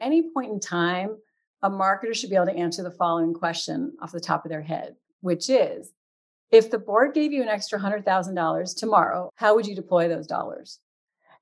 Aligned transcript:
any 0.00 0.30
point 0.32 0.52
in 0.52 0.60
time, 0.60 1.16
a 1.62 1.70
marketer 1.70 2.14
should 2.14 2.30
be 2.30 2.36
able 2.36 2.46
to 2.46 2.56
answer 2.56 2.82
the 2.82 2.90
following 2.90 3.34
question 3.34 3.94
off 4.00 4.12
the 4.12 4.20
top 4.20 4.44
of 4.44 4.50
their 4.50 4.62
head, 4.62 4.96
which 5.20 5.50
is 5.50 5.92
if 6.50 6.70
the 6.70 6.78
board 6.78 7.14
gave 7.14 7.32
you 7.32 7.42
an 7.42 7.48
extra 7.48 7.78
$100,000 7.78 8.76
tomorrow, 8.76 9.30
how 9.36 9.54
would 9.54 9.66
you 9.66 9.74
deploy 9.74 10.08
those 10.08 10.26
dollars? 10.26 10.80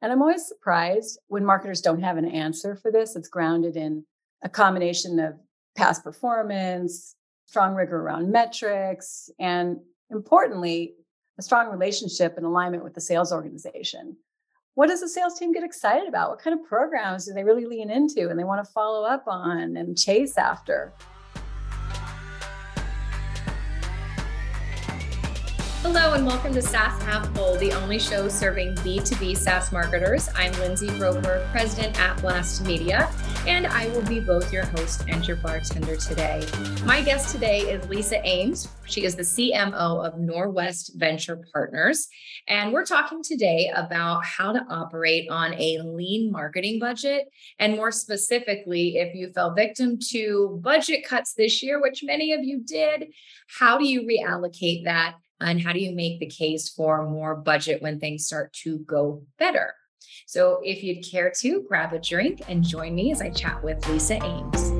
And 0.02 0.12
I'm 0.12 0.22
always 0.22 0.46
surprised 0.46 1.18
when 1.28 1.44
marketers 1.44 1.80
don't 1.80 2.02
have 2.02 2.18
an 2.18 2.26
answer 2.26 2.76
for 2.76 2.92
this. 2.92 3.16
It's 3.16 3.28
grounded 3.28 3.76
in 3.76 4.04
a 4.42 4.48
combination 4.48 5.18
of 5.18 5.34
past 5.76 6.04
performance, 6.04 7.14
strong 7.46 7.74
rigor 7.74 8.00
around 8.00 8.30
metrics, 8.30 9.30
and 9.40 9.78
importantly, 10.10 10.94
a 11.38 11.42
strong 11.42 11.70
relationship 11.70 12.36
and 12.36 12.44
alignment 12.44 12.84
with 12.84 12.94
the 12.94 13.00
sales 13.00 13.32
organization. 13.32 14.16
What 14.78 14.90
does 14.90 15.00
the 15.00 15.08
sales 15.08 15.36
team 15.36 15.50
get 15.50 15.64
excited 15.64 16.06
about? 16.06 16.30
What 16.30 16.38
kind 16.38 16.56
of 16.56 16.64
programs 16.64 17.26
do 17.26 17.32
they 17.32 17.42
really 17.42 17.66
lean 17.66 17.90
into 17.90 18.28
and 18.28 18.38
they 18.38 18.44
want 18.44 18.64
to 18.64 18.72
follow 18.72 19.02
up 19.04 19.24
on 19.26 19.76
and 19.76 19.98
chase 19.98 20.38
after? 20.38 20.92
Hello 25.90 26.12
and 26.12 26.26
welcome 26.26 26.52
to 26.52 26.60
SaaS 26.60 27.02
Half 27.04 27.34
Full, 27.34 27.56
the 27.56 27.72
only 27.72 27.98
show 27.98 28.28
serving 28.28 28.74
B2B 28.74 29.34
SaaS 29.34 29.72
marketers. 29.72 30.28
I'm 30.34 30.52
Lindsay 30.60 30.90
Roper, 30.98 31.48
president 31.50 31.98
at 31.98 32.20
Blast 32.20 32.62
Media, 32.66 33.10
and 33.46 33.66
I 33.66 33.88
will 33.88 34.02
be 34.02 34.20
both 34.20 34.52
your 34.52 34.66
host 34.66 35.06
and 35.08 35.26
your 35.26 35.38
bartender 35.38 35.96
today. 35.96 36.46
My 36.84 37.00
guest 37.00 37.32
today 37.32 37.60
is 37.60 37.88
Lisa 37.88 38.20
Ames. 38.22 38.68
She 38.84 39.02
is 39.02 39.16
the 39.16 39.22
CMO 39.22 40.06
of 40.06 40.20
Norwest 40.20 40.94
Venture 40.96 41.42
Partners, 41.54 42.06
and 42.48 42.70
we're 42.70 42.84
talking 42.84 43.22
today 43.22 43.72
about 43.74 44.26
how 44.26 44.52
to 44.52 44.62
operate 44.68 45.30
on 45.30 45.54
a 45.54 45.78
lean 45.82 46.30
marketing 46.30 46.80
budget. 46.80 47.28
And 47.58 47.76
more 47.76 47.92
specifically, 47.92 48.98
if 48.98 49.14
you 49.14 49.32
fell 49.32 49.54
victim 49.54 49.98
to 50.10 50.60
budget 50.62 51.06
cuts 51.06 51.32
this 51.32 51.62
year, 51.62 51.80
which 51.80 52.04
many 52.04 52.34
of 52.34 52.44
you 52.44 52.60
did, 52.62 53.06
how 53.58 53.78
do 53.78 53.88
you 53.88 54.02
reallocate 54.02 54.84
that? 54.84 55.14
And 55.40 55.60
how 55.60 55.72
do 55.72 55.78
you 55.78 55.94
make 55.94 56.18
the 56.18 56.26
case 56.26 56.68
for 56.68 57.08
more 57.08 57.36
budget 57.36 57.80
when 57.80 58.00
things 58.00 58.26
start 58.26 58.52
to 58.52 58.78
go 58.80 59.22
better? 59.38 59.74
So, 60.26 60.60
if 60.64 60.82
you'd 60.82 61.04
care 61.04 61.32
to 61.40 61.62
grab 61.68 61.92
a 61.92 61.98
drink 61.98 62.42
and 62.48 62.64
join 62.64 62.94
me 62.94 63.12
as 63.12 63.22
I 63.22 63.30
chat 63.30 63.62
with 63.62 63.86
Lisa 63.88 64.22
Ames. 64.22 64.70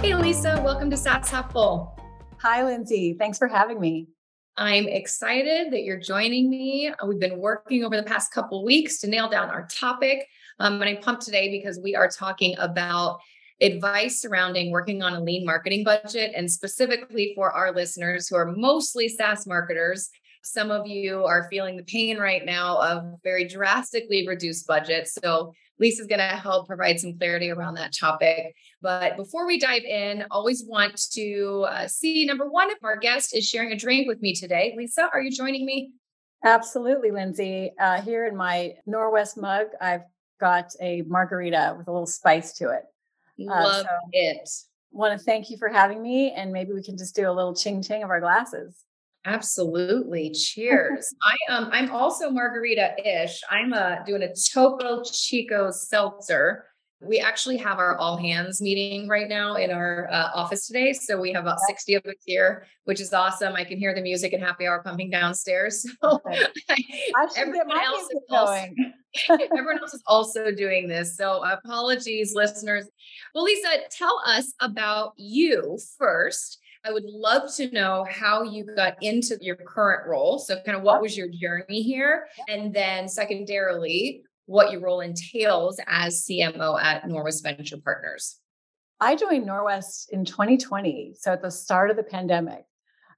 Hey, 0.00 0.14
Lisa, 0.14 0.60
welcome 0.64 0.90
to 0.90 0.96
SaaS 0.96 1.30
Half 1.30 1.52
Full. 1.52 1.96
Hi, 2.42 2.64
Lindsay. 2.64 3.16
Thanks 3.18 3.38
for 3.38 3.48
having 3.48 3.80
me. 3.80 4.08
I'm 4.56 4.88
excited 4.88 5.72
that 5.72 5.84
you're 5.84 6.00
joining 6.00 6.50
me. 6.50 6.92
We've 7.06 7.20
been 7.20 7.38
working 7.38 7.84
over 7.84 7.96
the 7.96 8.02
past 8.02 8.32
couple 8.32 8.64
weeks 8.64 8.98
to 9.00 9.06
nail 9.06 9.28
down 9.28 9.50
our 9.50 9.68
topic. 9.70 10.26
Um, 10.58 10.82
and 10.82 10.90
I'm 10.90 11.00
pumped 11.00 11.22
today 11.22 11.48
because 11.50 11.78
we 11.78 11.94
are 11.94 12.08
talking 12.08 12.56
about 12.58 13.20
advice 13.60 14.20
surrounding 14.20 14.70
working 14.70 15.02
on 15.02 15.14
a 15.14 15.20
lean 15.20 15.44
marketing 15.44 15.84
budget 15.84 16.32
and 16.36 16.50
specifically 16.50 17.32
for 17.34 17.50
our 17.50 17.74
listeners 17.74 18.28
who 18.28 18.36
are 18.36 18.52
mostly 18.56 19.08
SaaS 19.08 19.46
marketers. 19.46 20.10
Some 20.44 20.70
of 20.70 20.86
you 20.86 21.24
are 21.24 21.48
feeling 21.50 21.76
the 21.76 21.82
pain 21.82 22.18
right 22.18 22.44
now 22.44 22.78
of 22.78 23.04
very 23.24 23.46
drastically 23.46 24.26
reduced 24.26 24.66
budgets. 24.66 25.14
So 25.20 25.52
Lisa's 25.80 26.06
going 26.06 26.20
to 26.20 26.24
help 26.24 26.66
provide 26.66 27.00
some 27.00 27.18
clarity 27.18 27.50
around 27.50 27.74
that 27.74 27.92
topic. 27.92 28.54
But 28.80 29.16
before 29.16 29.46
we 29.46 29.58
dive 29.58 29.82
in, 29.82 30.24
always 30.30 30.64
want 30.66 31.00
to 31.12 31.66
uh, 31.68 31.88
see 31.88 32.24
number 32.24 32.48
one, 32.48 32.70
if 32.70 32.78
our 32.82 32.96
guest 32.96 33.36
is 33.36 33.48
sharing 33.48 33.72
a 33.72 33.76
drink 33.76 34.06
with 34.06 34.20
me 34.20 34.34
today. 34.34 34.74
Lisa, 34.76 35.08
are 35.12 35.20
you 35.20 35.30
joining 35.30 35.66
me? 35.66 35.92
Absolutely, 36.44 37.10
Lindsay. 37.10 37.72
Uh, 37.80 38.00
here 38.00 38.26
in 38.26 38.36
my 38.36 38.74
Norwest 38.88 39.36
mug, 39.36 39.66
I've 39.80 40.02
got 40.40 40.72
a 40.80 41.02
margarita 41.02 41.74
with 41.76 41.88
a 41.88 41.92
little 41.92 42.06
spice 42.06 42.52
to 42.54 42.70
it. 42.70 42.84
Uh, 43.40 43.44
Love 43.44 43.66
uh, 43.66 43.82
so 43.82 43.88
it. 44.12 44.48
Want 44.90 45.18
to 45.18 45.24
thank 45.24 45.50
you 45.50 45.58
for 45.58 45.68
having 45.68 46.02
me, 46.02 46.32
and 46.32 46.52
maybe 46.52 46.72
we 46.72 46.82
can 46.82 46.96
just 46.96 47.14
do 47.14 47.30
a 47.30 47.32
little 47.32 47.54
ching 47.54 47.82
ching 47.82 48.02
of 48.02 48.10
our 48.10 48.20
glasses. 48.20 48.84
Absolutely. 49.24 50.30
Cheers. 50.34 51.14
I 51.22 51.52
um 51.52 51.68
I'm 51.72 51.90
also 51.90 52.30
margarita-ish. 52.30 53.40
I'm 53.50 53.72
uh 53.72 54.02
doing 54.04 54.22
a 54.22 54.32
Topo 54.34 55.02
Chico 55.04 55.70
seltzer 55.70 56.64
we 57.00 57.20
actually 57.20 57.56
have 57.58 57.78
our 57.78 57.96
all 57.96 58.16
hands 58.16 58.60
meeting 58.60 59.06
right 59.06 59.28
now 59.28 59.54
in 59.54 59.70
our 59.70 60.08
uh, 60.10 60.30
office 60.34 60.66
today. 60.66 60.92
So 60.92 61.20
we 61.20 61.32
have 61.32 61.44
about 61.44 61.60
60 61.60 61.94
of 61.94 62.04
us 62.06 62.16
here, 62.26 62.66
which 62.84 63.00
is 63.00 63.12
awesome. 63.12 63.54
I 63.54 63.64
can 63.64 63.78
hear 63.78 63.94
the 63.94 64.00
music 64.00 64.32
and 64.32 64.42
happy 64.42 64.66
hour 64.66 64.82
pumping 64.82 65.10
downstairs. 65.10 65.86
So 66.02 66.20
everyone, 67.36 67.78
else 67.78 68.08
is 68.10 68.20
also, 68.30 68.66
everyone 69.56 69.78
else 69.78 69.94
is 69.94 70.02
also 70.06 70.50
doing 70.50 70.88
this. 70.88 71.16
So 71.16 71.44
apologies, 71.44 72.34
listeners. 72.34 72.88
Well, 73.34 73.44
Lisa, 73.44 73.68
tell 73.90 74.20
us 74.26 74.52
about 74.60 75.12
you 75.16 75.78
first. 75.98 76.58
I 76.84 76.92
would 76.92 77.04
love 77.04 77.54
to 77.56 77.70
know 77.70 78.06
how 78.08 78.42
you 78.42 78.64
got 78.76 78.94
into 79.02 79.36
your 79.40 79.56
current 79.56 80.08
role. 80.08 80.38
So, 80.38 80.60
kind 80.64 80.76
of 80.76 80.82
what 80.82 81.02
was 81.02 81.16
your 81.16 81.28
journey 81.28 81.82
here? 81.82 82.26
And 82.48 82.72
then, 82.72 83.08
secondarily, 83.08 84.22
what 84.48 84.72
your 84.72 84.80
role 84.80 85.00
entails 85.00 85.78
as 85.86 86.24
CMO 86.24 86.82
at 86.82 87.04
Norwest 87.04 87.42
Venture 87.42 87.76
Partners. 87.76 88.38
I 88.98 89.14
joined 89.14 89.46
Norwest 89.46 90.08
in 90.08 90.24
2020, 90.24 91.14
so 91.20 91.34
at 91.34 91.42
the 91.42 91.50
start 91.50 91.90
of 91.90 91.98
the 91.98 92.02
pandemic, 92.02 92.64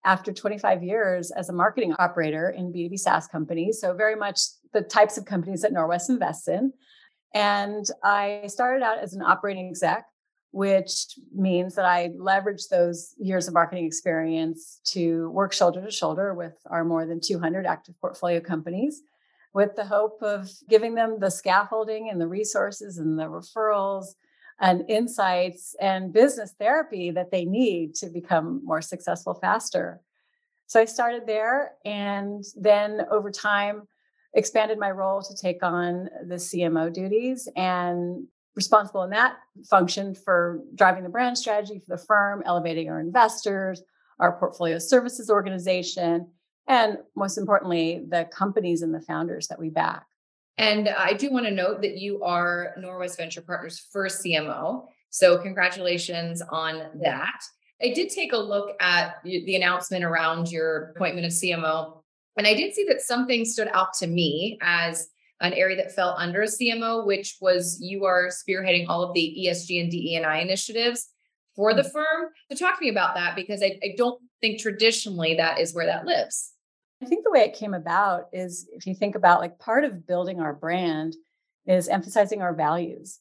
after 0.04 0.32
25 0.32 0.82
years 0.82 1.30
as 1.30 1.48
a 1.48 1.52
marketing 1.52 1.94
operator 2.00 2.50
in 2.50 2.72
B2B 2.72 2.98
SaaS 2.98 3.28
companies. 3.28 3.80
So, 3.80 3.94
very 3.94 4.16
much 4.16 4.40
the 4.72 4.82
types 4.82 5.16
of 5.18 5.24
companies 5.24 5.62
that 5.62 5.72
Norwest 5.72 6.08
invests 6.08 6.48
in. 6.48 6.72
And 7.32 7.86
I 8.02 8.42
started 8.48 8.82
out 8.82 8.98
as 8.98 9.14
an 9.14 9.22
operating 9.22 9.68
exec, 9.68 10.06
which 10.50 11.16
means 11.32 11.76
that 11.76 11.84
I 11.84 12.08
leveraged 12.08 12.70
those 12.70 13.14
years 13.18 13.46
of 13.46 13.54
marketing 13.54 13.86
experience 13.86 14.80
to 14.86 15.30
work 15.30 15.52
shoulder 15.52 15.80
to 15.80 15.92
shoulder 15.92 16.34
with 16.34 16.56
our 16.66 16.84
more 16.84 17.06
than 17.06 17.20
200 17.20 17.66
active 17.66 17.94
portfolio 18.00 18.40
companies 18.40 19.02
with 19.52 19.74
the 19.76 19.84
hope 19.84 20.22
of 20.22 20.50
giving 20.68 20.94
them 20.94 21.18
the 21.18 21.30
scaffolding 21.30 22.08
and 22.10 22.20
the 22.20 22.28
resources 22.28 22.98
and 22.98 23.18
the 23.18 23.24
referrals 23.24 24.14
and 24.60 24.88
insights 24.88 25.74
and 25.80 26.12
business 26.12 26.54
therapy 26.58 27.10
that 27.10 27.30
they 27.30 27.44
need 27.44 27.94
to 27.94 28.06
become 28.06 28.60
more 28.64 28.82
successful 28.82 29.34
faster. 29.34 30.00
So 30.66 30.80
I 30.80 30.84
started 30.84 31.26
there 31.26 31.72
and 31.84 32.44
then 32.56 33.00
over 33.10 33.30
time 33.30 33.88
expanded 34.34 34.78
my 34.78 34.90
role 34.90 35.22
to 35.22 35.34
take 35.34 35.62
on 35.62 36.08
the 36.26 36.36
CMO 36.36 36.92
duties 36.92 37.48
and 37.56 38.26
responsible 38.54 39.02
in 39.02 39.10
that 39.10 39.36
function 39.68 40.14
for 40.14 40.60
driving 40.74 41.02
the 41.02 41.08
brand 41.08 41.36
strategy 41.38 41.80
for 41.80 41.96
the 41.96 42.02
firm, 42.02 42.42
elevating 42.46 42.88
our 42.88 43.00
investors, 43.00 43.82
our 44.20 44.38
portfolio 44.38 44.78
services 44.78 45.30
organization, 45.30 46.28
and 46.70 46.98
most 47.16 47.36
importantly, 47.36 48.06
the 48.08 48.28
companies 48.32 48.82
and 48.82 48.94
the 48.94 49.00
founders 49.00 49.48
that 49.48 49.58
we 49.58 49.70
back. 49.70 50.06
And 50.56 50.88
I 50.88 51.14
do 51.14 51.32
want 51.32 51.46
to 51.46 51.50
note 51.50 51.82
that 51.82 51.98
you 51.98 52.22
are 52.22 52.74
Norwest 52.78 53.16
Venture 53.16 53.40
Partners' 53.40 53.84
first 53.92 54.24
CMO. 54.24 54.86
So, 55.10 55.38
congratulations 55.38 56.40
on 56.48 56.82
that. 57.02 57.40
I 57.82 57.92
did 57.92 58.10
take 58.10 58.32
a 58.32 58.36
look 58.36 58.76
at 58.78 59.16
the 59.24 59.56
announcement 59.56 60.04
around 60.04 60.52
your 60.52 60.92
appointment 60.94 61.26
of 61.26 61.32
CMO, 61.32 62.02
and 62.36 62.46
I 62.46 62.54
did 62.54 62.72
see 62.72 62.84
that 62.88 63.00
something 63.00 63.44
stood 63.44 63.68
out 63.72 63.92
to 63.94 64.06
me 64.06 64.56
as 64.62 65.08
an 65.40 65.52
area 65.54 65.76
that 65.76 65.92
fell 65.92 66.14
under 66.18 66.42
a 66.42 66.46
CMO, 66.46 67.04
which 67.04 67.38
was 67.40 67.78
you 67.80 68.04
are 68.04 68.28
spearheading 68.28 68.86
all 68.88 69.02
of 69.02 69.12
the 69.14 69.44
ESG 69.44 69.80
and 69.80 69.90
DE&I 69.90 70.38
initiatives 70.38 71.08
for 71.56 71.74
the 71.74 71.82
mm. 71.82 71.90
firm. 71.90 72.28
So, 72.52 72.56
talk 72.56 72.78
to 72.78 72.84
me 72.84 72.90
about 72.90 73.16
that 73.16 73.34
because 73.34 73.60
I, 73.60 73.80
I 73.82 73.94
don't 73.96 74.22
think 74.40 74.60
traditionally 74.60 75.34
that 75.34 75.58
is 75.58 75.74
where 75.74 75.86
that 75.86 76.06
lives. 76.06 76.52
I 77.02 77.06
think 77.06 77.24
the 77.24 77.30
way 77.30 77.40
it 77.40 77.54
came 77.54 77.74
about 77.74 78.28
is 78.32 78.68
if 78.72 78.86
you 78.86 78.94
think 78.94 79.14
about 79.14 79.40
like 79.40 79.58
part 79.58 79.84
of 79.84 80.06
building 80.06 80.40
our 80.40 80.52
brand 80.52 81.16
is 81.66 81.88
emphasizing 81.88 82.42
our 82.42 82.54
values. 82.54 83.20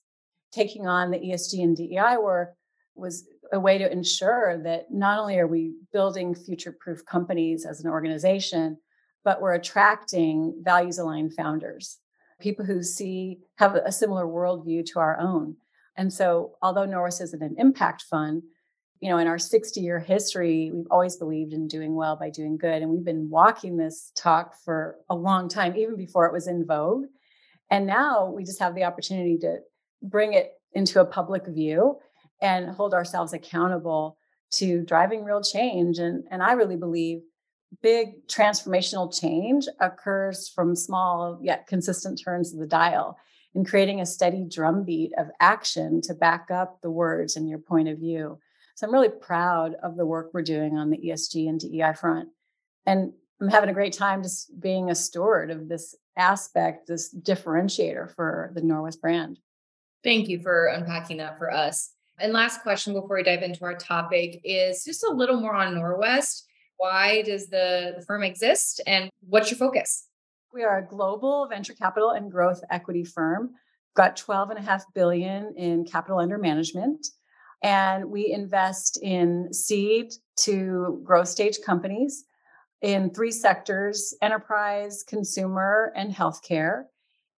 Taking 0.51 0.87
on 0.87 1.11
the 1.11 1.19
ESG 1.19 1.63
and 1.63 1.77
DEI 1.77 2.17
work 2.17 2.55
was 2.95 3.27
a 3.53 3.59
way 3.59 3.77
to 3.77 3.91
ensure 3.91 4.61
that 4.63 4.91
not 4.91 5.19
only 5.19 5.37
are 5.39 5.47
we 5.47 5.73
building 5.93 6.35
future 6.35 6.75
proof 6.77 7.05
companies 7.05 7.65
as 7.65 7.79
an 7.83 7.89
organization, 7.89 8.77
but 9.23 9.41
we're 9.41 9.53
attracting 9.53 10.55
values 10.61 10.97
aligned 10.97 11.33
founders, 11.33 11.97
people 12.39 12.65
who 12.65 12.83
see, 12.83 13.39
have 13.57 13.75
a 13.75 13.91
similar 13.91 14.25
worldview 14.25 14.85
to 14.85 14.99
our 14.99 15.19
own. 15.19 15.55
And 15.95 16.11
so, 16.11 16.55
although 16.61 16.87
Norwest 16.87 17.21
isn't 17.21 17.43
an 17.43 17.55
impact 17.57 18.03
fund, 18.03 18.43
you 18.99 19.09
know, 19.09 19.17
in 19.17 19.27
our 19.27 19.39
60 19.39 19.79
year 19.79 19.99
history, 19.99 20.71
we've 20.73 20.87
always 20.91 21.15
believed 21.15 21.53
in 21.53 21.67
doing 21.67 21.95
well 21.95 22.15
by 22.15 22.29
doing 22.29 22.57
good. 22.57 22.81
And 22.81 22.91
we've 22.91 23.05
been 23.05 23.29
walking 23.29 23.77
this 23.77 24.11
talk 24.15 24.55
for 24.63 24.97
a 25.09 25.15
long 25.15 25.47
time, 25.47 25.77
even 25.77 25.95
before 25.95 26.25
it 26.25 26.33
was 26.33 26.47
in 26.47 26.65
vogue. 26.65 27.05
And 27.71 27.85
now 27.85 28.25
we 28.25 28.43
just 28.43 28.59
have 28.59 28.75
the 28.75 28.83
opportunity 28.83 29.37
to 29.39 29.59
bring 30.01 30.33
it 30.33 30.53
into 30.73 30.99
a 30.99 31.05
public 31.05 31.45
view 31.47 31.97
and 32.41 32.69
hold 32.69 32.93
ourselves 32.93 33.33
accountable 33.33 34.17
to 34.51 34.81
driving 34.83 35.23
real 35.23 35.41
change. 35.41 35.99
And, 35.99 36.23
and 36.31 36.41
I 36.41 36.53
really 36.53 36.75
believe 36.75 37.21
big 37.81 38.27
transformational 38.27 39.13
change 39.17 39.67
occurs 39.79 40.49
from 40.49 40.75
small 40.75 41.39
yet 41.41 41.67
consistent 41.67 42.19
turns 42.23 42.53
of 42.53 42.59
the 42.59 42.67
dial. 42.67 43.17
and 43.55 43.67
creating 43.67 43.99
a 43.99 44.05
steady 44.05 44.45
drumbeat 44.47 45.11
of 45.17 45.27
action 45.39 46.01
to 46.01 46.13
back 46.13 46.51
up 46.51 46.81
the 46.81 46.91
words 46.91 47.35
and 47.35 47.49
your 47.49 47.57
point 47.57 47.87
of 47.87 47.97
view. 47.97 48.37
So 48.79 48.87
I'm 48.87 48.93
really 48.93 49.09
proud 49.09 49.75
of 49.83 49.97
the 49.97 50.05
work 50.05 50.29
we're 50.33 50.41
doing 50.41 50.77
on 50.77 50.89
the 50.89 50.97
ESG 50.97 51.49
and 51.49 51.59
DEI 51.59 51.95
front. 51.99 52.29
And 52.85 53.11
I'm 53.41 53.49
having 53.49 53.69
a 53.69 53.73
great 53.73 53.91
time 53.91 54.23
just 54.23 54.57
being 54.57 54.89
a 54.89 54.95
steward 54.95 55.51
of 55.51 55.67
this 55.67 55.97
aspect, 56.15 56.87
this 56.87 57.13
differentiator 57.13 58.15
for 58.15 58.51
the 58.53 58.61
Norwest 58.61 59.01
brand. 59.01 59.37
Thank 60.01 60.29
you 60.29 60.39
for 60.39 60.67
unpacking 60.67 61.17
that 61.17 61.37
for 61.37 61.51
us. 61.51 61.91
And 62.21 62.31
last 62.31 62.61
question 62.61 62.93
before 62.93 63.17
we 63.17 63.23
dive 63.23 63.43
into 63.43 63.65
our 63.65 63.75
topic 63.75 64.39
is 64.45 64.85
just 64.85 65.03
a 65.03 65.11
little 65.11 65.41
more 65.41 65.55
on 65.55 65.75
Norwest. 65.75 66.43
Why 66.77 67.21
does 67.23 67.49
the, 67.49 67.95
the 67.97 68.05
firm 68.05 68.23
exist 68.23 68.79
and 68.87 69.09
what's 69.19 69.51
your 69.51 69.57
focus? 69.57 70.07
We 70.53 70.63
are 70.63 70.77
a 70.77 70.87
global 70.87 71.49
venture 71.49 71.73
capital 71.73 72.11
and 72.11 72.31
growth 72.31 72.61
equity 72.71 73.03
firm. 73.03 73.49
We've 73.49 73.95
got 74.05 74.15
12 74.15 74.51
and 74.51 74.59
a 74.59 74.61
half 74.61 74.85
billion 74.95 75.53
in 75.57 75.83
capital 75.83 76.19
under 76.19 76.37
management. 76.37 77.05
And 77.61 78.05
we 78.09 78.31
invest 78.31 78.99
in 79.01 79.53
seed 79.53 80.13
to 80.41 81.01
growth 81.03 81.27
stage 81.27 81.57
companies 81.65 82.25
in 82.81 83.13
three 83.13 83.31
sectors 83.31 84.13
enterprise, 84.21 85.03
consumer, 85.03 85.91
and 85.95 86.13
healthcare. 86.13 86.83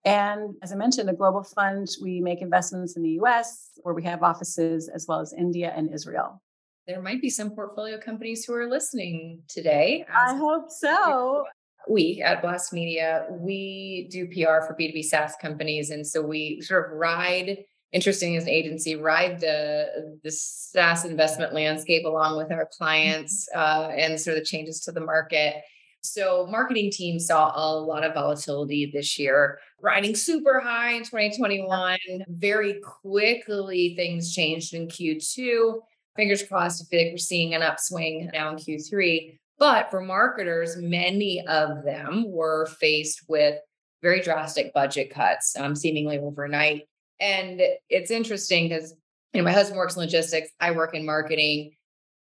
And 0.04 0.56
as 0.64 0.72
I 0.72 0.76
mentioned, 0.76 1.10
the 1.10 1.14
global 1.14 1.44
fund, 1.44 1.88
we 2.02 2.22
make 2.22 2.42
investments 2.42 2.96
in 2.96 3.04
the 3.04 3.20
US, 3.22 3.72
where 3.84 3.94
we 3.94 4.04
have 4.04 4.24
offices, 4.24 4.90
as 4.94 5.06
well 5.08 5.20
as 5.20 5.34
India 5.34 5.74
and 5.76 5.94
Israel. 5.94 6.42
There 6.88 7.02
might 7.02 7.22
be 7.22 7.30
some 7.30 7.52
portfolio 7.52 8.00
companies 8.00 8.44
who 8.44 8.54
are 8.54 8.68
listening 8.68 9.44
today. 9.48 10.06
I 10.14 10.36
hope 10.36 10.70
so. 10.70 11.46
We 11.88 12.22
at 12.24 12.42
Blast 12.42 12.74
Media, 12.74 13.28
we 13.30 14.08
do 14.12 14.26
PR 14.28 14.66
for 14.66 14.76
B2B 14.80 15.04
SaaS 15.04 15.36
companies. 15.42 15.90
And 15.90 16.06
so 16.06 16.22
we 16.22 16.62
sort 16.62 16.92
of 16.92 16.98
ride, 16.98 17.60
interesting 17.92 18.38
as 18.38 18.44
an 18.44 18.50
agency, 18.50 18.96
ride 18.96 19.40
the, 19.40 20.18
the 20.24 20.32
SaaS 20.32 21.06
investment 21.06 21.54
landscape 21.54 22.06
along 22.06 22.38
with 22.38 22.52
our 22.52 22.70
clients 22.78 23.48
uh, 23.56 23.90
and 23.96 24.20
sort 24.20 24.38
of 24.38 24.44
the 24.44 24.46
changes 24.46 24.82
to 24.82 24.92
the 24.92 25.02
market. 25.02 25.56
So, 26.04 26.48
marketing 26.50 26.90
team 26.92 27.20
saw 27.20 27.52
a 27.54 27.78
lot 27.80 28.04
of 28.04 28.16
volatility 28.16 28.90
this 28.92 29.20
year, 29.20 29.60
riding 29.80 30.16
super 30.16 30.60
high 30.60 30.94
in 30.94 31.04
2021. 31.04 31.98
Very 32.28 32.82
quickly, 32.82 33.94
things 33.96 34.34
changed 34.34 34.74
in 34.74 34.88
Q2. 34.88 35.80
Fingers 36.16 36.44
crossed, 36.44 36.82
I 36.82 36.86
feel 36.90 37.04
like 37.04 37.14
we're 37.14 37.18
seeing 37.18 37.54
an 37.54 37.62
upswing 37.62 38.32
now 38.34 38.50
in 38.50 38.56
Q3. 38.56 39.38
But 39.60 39.92
for 39.92 40.02
marketers, 40.02 40.76
many 40.76 41.46
of 41.48 41.84
them 41.84 42.26
were 42.28 42.66
faced 42.66 43.22
with 43.30 43.60
very 44.02 44.22
drastic 44.22 44.74
budget 44.74 45.14
cuts, 45.14 45.56
um, 45.56 45.76
seemingly 45.76 46.18
overnight. 46.18 46.88
And 47.22 47.62
it's 47.88 48.12
interesting 48.12 48.68
because 48.68 48.96
you 49.34 49.42
know 49.42 49.46
my 49.46 49.54
husband 49.54 49.78
works 49.78 49.96
in 49.96 50.02
logistics, 50.02 50.50
I 50.60 50.72
work 50.72 50.94
in 50.96 51.06
marketing. 51.06 51.74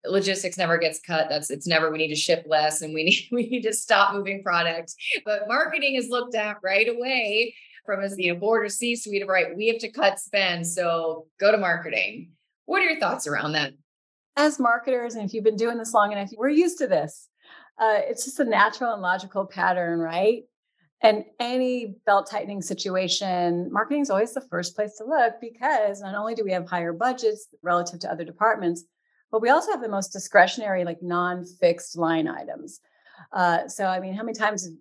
Logistics 0.05 0.57
never 0.57 0.79
gets 0.79 1.01
cut 1.01 1.29
that's 1.29 1.51
it's 1.51 1.67
never 1.67 1.91
we 1.91 1.99
need 1.99 2.09
to 2.09 2.15
ship 2.15 2.45
less 2.49 2.83
and 2.83 2.95
we 2.95 3.05
need 3.05 3.29
we 3.33 3.49
need 3.49 3.63
to 3.63 3.73
stop 3.73 4.15
moving 4.15 4.45
products 4.45 4.95
but 5.25 5.49
marketing 5.49 5.97
is 5.97 6.09
looked 6.09 6.37
at 6.37 6.57
right 6.63 6.89
away 6.89 7.53
from 7.85 8.01
as 8.01 8.17
you 8.17 8.33
know 8.33 8.39
board 8.39 8.65
or 8.65 8.69
c 8.69 8.95
suite 8.95 9.23
of 9.23 9.29
right 9.29 9.57
we 9.57 9.67
have 9.67 9.79
to 9.79 9.91
cut 9.91 10.21
spend 10.21 10.67
so 10.67 11.27
go 11.41 11.51
to 11.51 11.59
marketing. 11.59 12.31
What 12.67 12.81
are 12.81 12.85
your 12.85 13.01
thoughts 13.01 13.27
around 13.27 13.53
that? 13.53 13.73
As 14.37 14.61
marketers 14.61 15.17
and 15.17 15.25
if 15.25 15.35
you've 15.35 15.45
been 15.45 15.57
doing 15.57 15.79
this 15.79 15.93
long 15.93 16.13
enough 16.13 16.31
we're 16.37 16.49
used 16.49 16.79
to 16.79 16.87
this. 16.87 17.29
Uh, 17.77 17.99
it's 17.99 18.25
just 18.25 18.41
a 18.41 18.45
natural 18.45 18.93
and 18.93 19.03
logical 19.03 19.47
pattern 19.47 19.99
right 19.99 20.45
and 21.01 21.25
any 21.39 21.97
belt 22.07 22.29
tightening 22.31 22.61
situation 22.61 23.73
marketing 23.73 24.03
is 24.03 24.11
always 24.11 24.35
the 24.35 24.41
first 24.41 24.75
place 24.75 24.97
to 24.97 25.05
look 25.05 25.35
because 25.41 26.01
not 26.01 26.15
only 26.15 26.35
do 26.35 26.45
we 26.45 26.53
have 26.53 26.69
higher 26.69 26.93
budgets 26.93 27.49
relative 27.63 28.01
to 28.01 28.11
other 28.11 28.25
departments 28.25 28.85
but 29.31 29.43
we 29.43 29.51
also 29.51 29.71
have 29.71 29.83
the 29.83 29.89
most 29.89 30.13
discretionary, 30.13 30.85
like 30.85 31.03
non-fixed 31.03 31.97
line 31.97 32.29
items. 32.29 32.81
Uh, 33.33 33.69
so, 33.69 33.87
I 33.87 34.01
mean, 34.01 34.15
how 34.15 34.23
many 34.23 34.37
times 34.37 34.65
have 34.65 34.75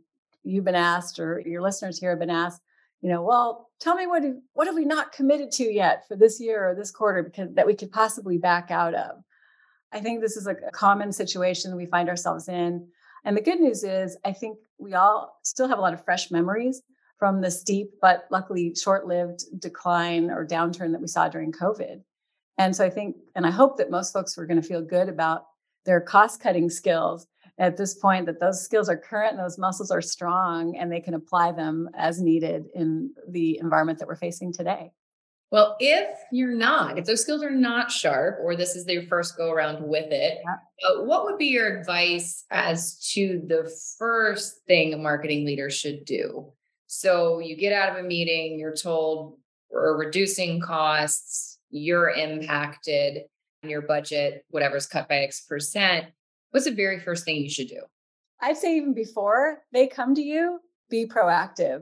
you 0.43 0.61
been 0.61 0.75
asked, 0.75 1.19
or 1.19 1.41
your 1.45 1.61
listeners 1.61 1.99
here 1.99 2.11
have 2.11 2.19
been 2.19 2.29
asked, 2.29 2.61
you 3.01 3.09
know, 3.09 3.21
well, 3.21 3.69
tell 3.79 3.95
me 3.95 4.07
what 4.07 4.23
what 4.53 4.67
have 4.67 4.75
we 4.75 4.85
not 4.85 5.11
committed 5.11 5.51
to 5.51 5.63
yet 5.63 6.07
for 6.07 6.15
this 6.15 6.39
year 6.39 6.69
or 6.69 6.75
this 6.75 6.91
quarter 6.91 7.23
because 7.23 7.53
that 7.53 7.67
we 7.67 7.75
could 7.75 7.91
possibly 7.91 8.37
back 8.37 8.71
out 8.71 8.93
of. 8.93 9.23
I 9.91 9.99
think 9.99 10.21
this 10.21 10.35
is 10.35 10.47
a 10.47 10.55
common 10.73 11.11
situation 11.11 11.75
we 11.75 11.85
find 11.85 12.09
ourselves 12.09 12.47
in. 12.47 12.87
And 13.23 13.37
the 13.37 13.41
good 13.41 13.59
news 13.59 13.83
is, 13.83 14.17
I 14.25 14.33
think 14.33 14.57
we 14.79 14.93
all 14.93 15.39
still 15.43 15.67
have 15.67 15.77
a 15.77 15.81
lot 15.81 15.93
of 15.93 16.03
fresh 16.03 16.31
memories 16.31 16.81
from 17.17 17.41
the 17.41 17.49
steep 17.49 17.91
but 18.01 18.25
luckily 18.29 18.75
short-lived 18.75 19.43
decline 19.59 20.29
or 20.29 20.45
downturn 20.45 20.91
that 20.91 21.01
we 21.01 21.07
saw 21.07 21.27
during 21.27 21.51
COVID. 21.51 22.01
And 22.57 22.75
so 22.75 22.85
I 22.85 22.89
think, 22.89 23.15
and 23.35 23.45
I 23.45 23.51
hope 23.51 23.77
that 23.77 23.91
most 23.91 24.13
folks 24.13 24.37
are 24.37 24.45
going 24.45 24.61
to 24.61 24.67
feel 24.67 24.81
good 24.81 25.09
about 25.09 25.45
their 25.85 26.01
cost 26.01 26.41
cutting 26.41 26.69
skills 26.69 27.27
at 27.59 27.77
this 27.77 27.95
point, 27.95 28.27
that 28.27 28.39
those 28.39 28.63
skills 28.63 28.89
are 28.89 28.97
current 28.97 29.31
and 29.31 29.39
those 29.39 29.57
muscles 29.57 29.89
are 29.89 30.01
strong 30.01 30.75
and 30.77 30.91
they 30.91 30.99
can 30.99 31.15
apply 31.15 31.51
them 31.51 31.89
as 31.95 32.21
needed 32.21 32.65
in 32.75 33.11
the 33.29 33.57
environment 33.59 33.97
that 33.99 34.07
we're 34.07 34.15
facing 34.15 34.53
today. 34.53 34.91
Well, 35.49 35.77
if 35.79 36.09
you're 36.31 36.55
not, 36.55 36.99
if 36.99 37.05
those 37.05 37.21
skills 37.21 37.41
are 37.41 37.49
not 37.49 37.89
sharp, 37.89 38.39
or 38.41 38.55
this 38.55 38.75
is 38.75 38.85
their 38.85 39.03
first 39.03 39.37
go 39.37 39.49
around 39.49 39.81
with 39.81 40.11
it, 40.11 40.39
yeah. 40.43 40.89
uh, 40.89 41.03
what 41.03 41.23
would 41.23 41.37
be 41.37 41.47
your 41.47 41.79
advice 41.79 42.43
as 42.51 42.99
to 43.13 43.41
the 43.47 43.71
first 43.97 44.65
thing 44.67 44.93
a 44.93 44.97
marketing 44.97 45.45
leader 45.45 45.69
should 45.69 46.03
do? 46.03 46.51
So 46.87 47.39
you 47.39 47.55
get 47.55 47.71
out 47.71 47.89
of 47.89 48.03
a 48.03 48.07
meeting, 48.07 48.59
you're 48.59 48.75
told 48.75 49.37
we're 49.71 49.97
reducing 49.97 50.59
costs, 50.59 51.59
you're 51.69 52.09
impacted 52.09 53.23
your 53.63 53.81
budget, 53.81 54.45
whatever's 54.49 54.85
cut 54.85 55.09
by 55.09 55.17
X 55.17 55.41
percent, 55.41 56.07
what's 56.51 56.65
the 56.65 56.71
very 56.71 56.99
first 56.99 57.25
thing 57.25 57.37
you 57.37 57.49
should 57.49 57.67
do? 57.67 57.81
I'd 58.41 58.57
say 58.57 58.77
even 58.77 58.93
before 58.93 59.63
they 59.73 59.87
come 59.87 60.13
to 60.15 60.21
you, 60.21 60.59
be 60.89 61.07
proactive. 61.07 61.81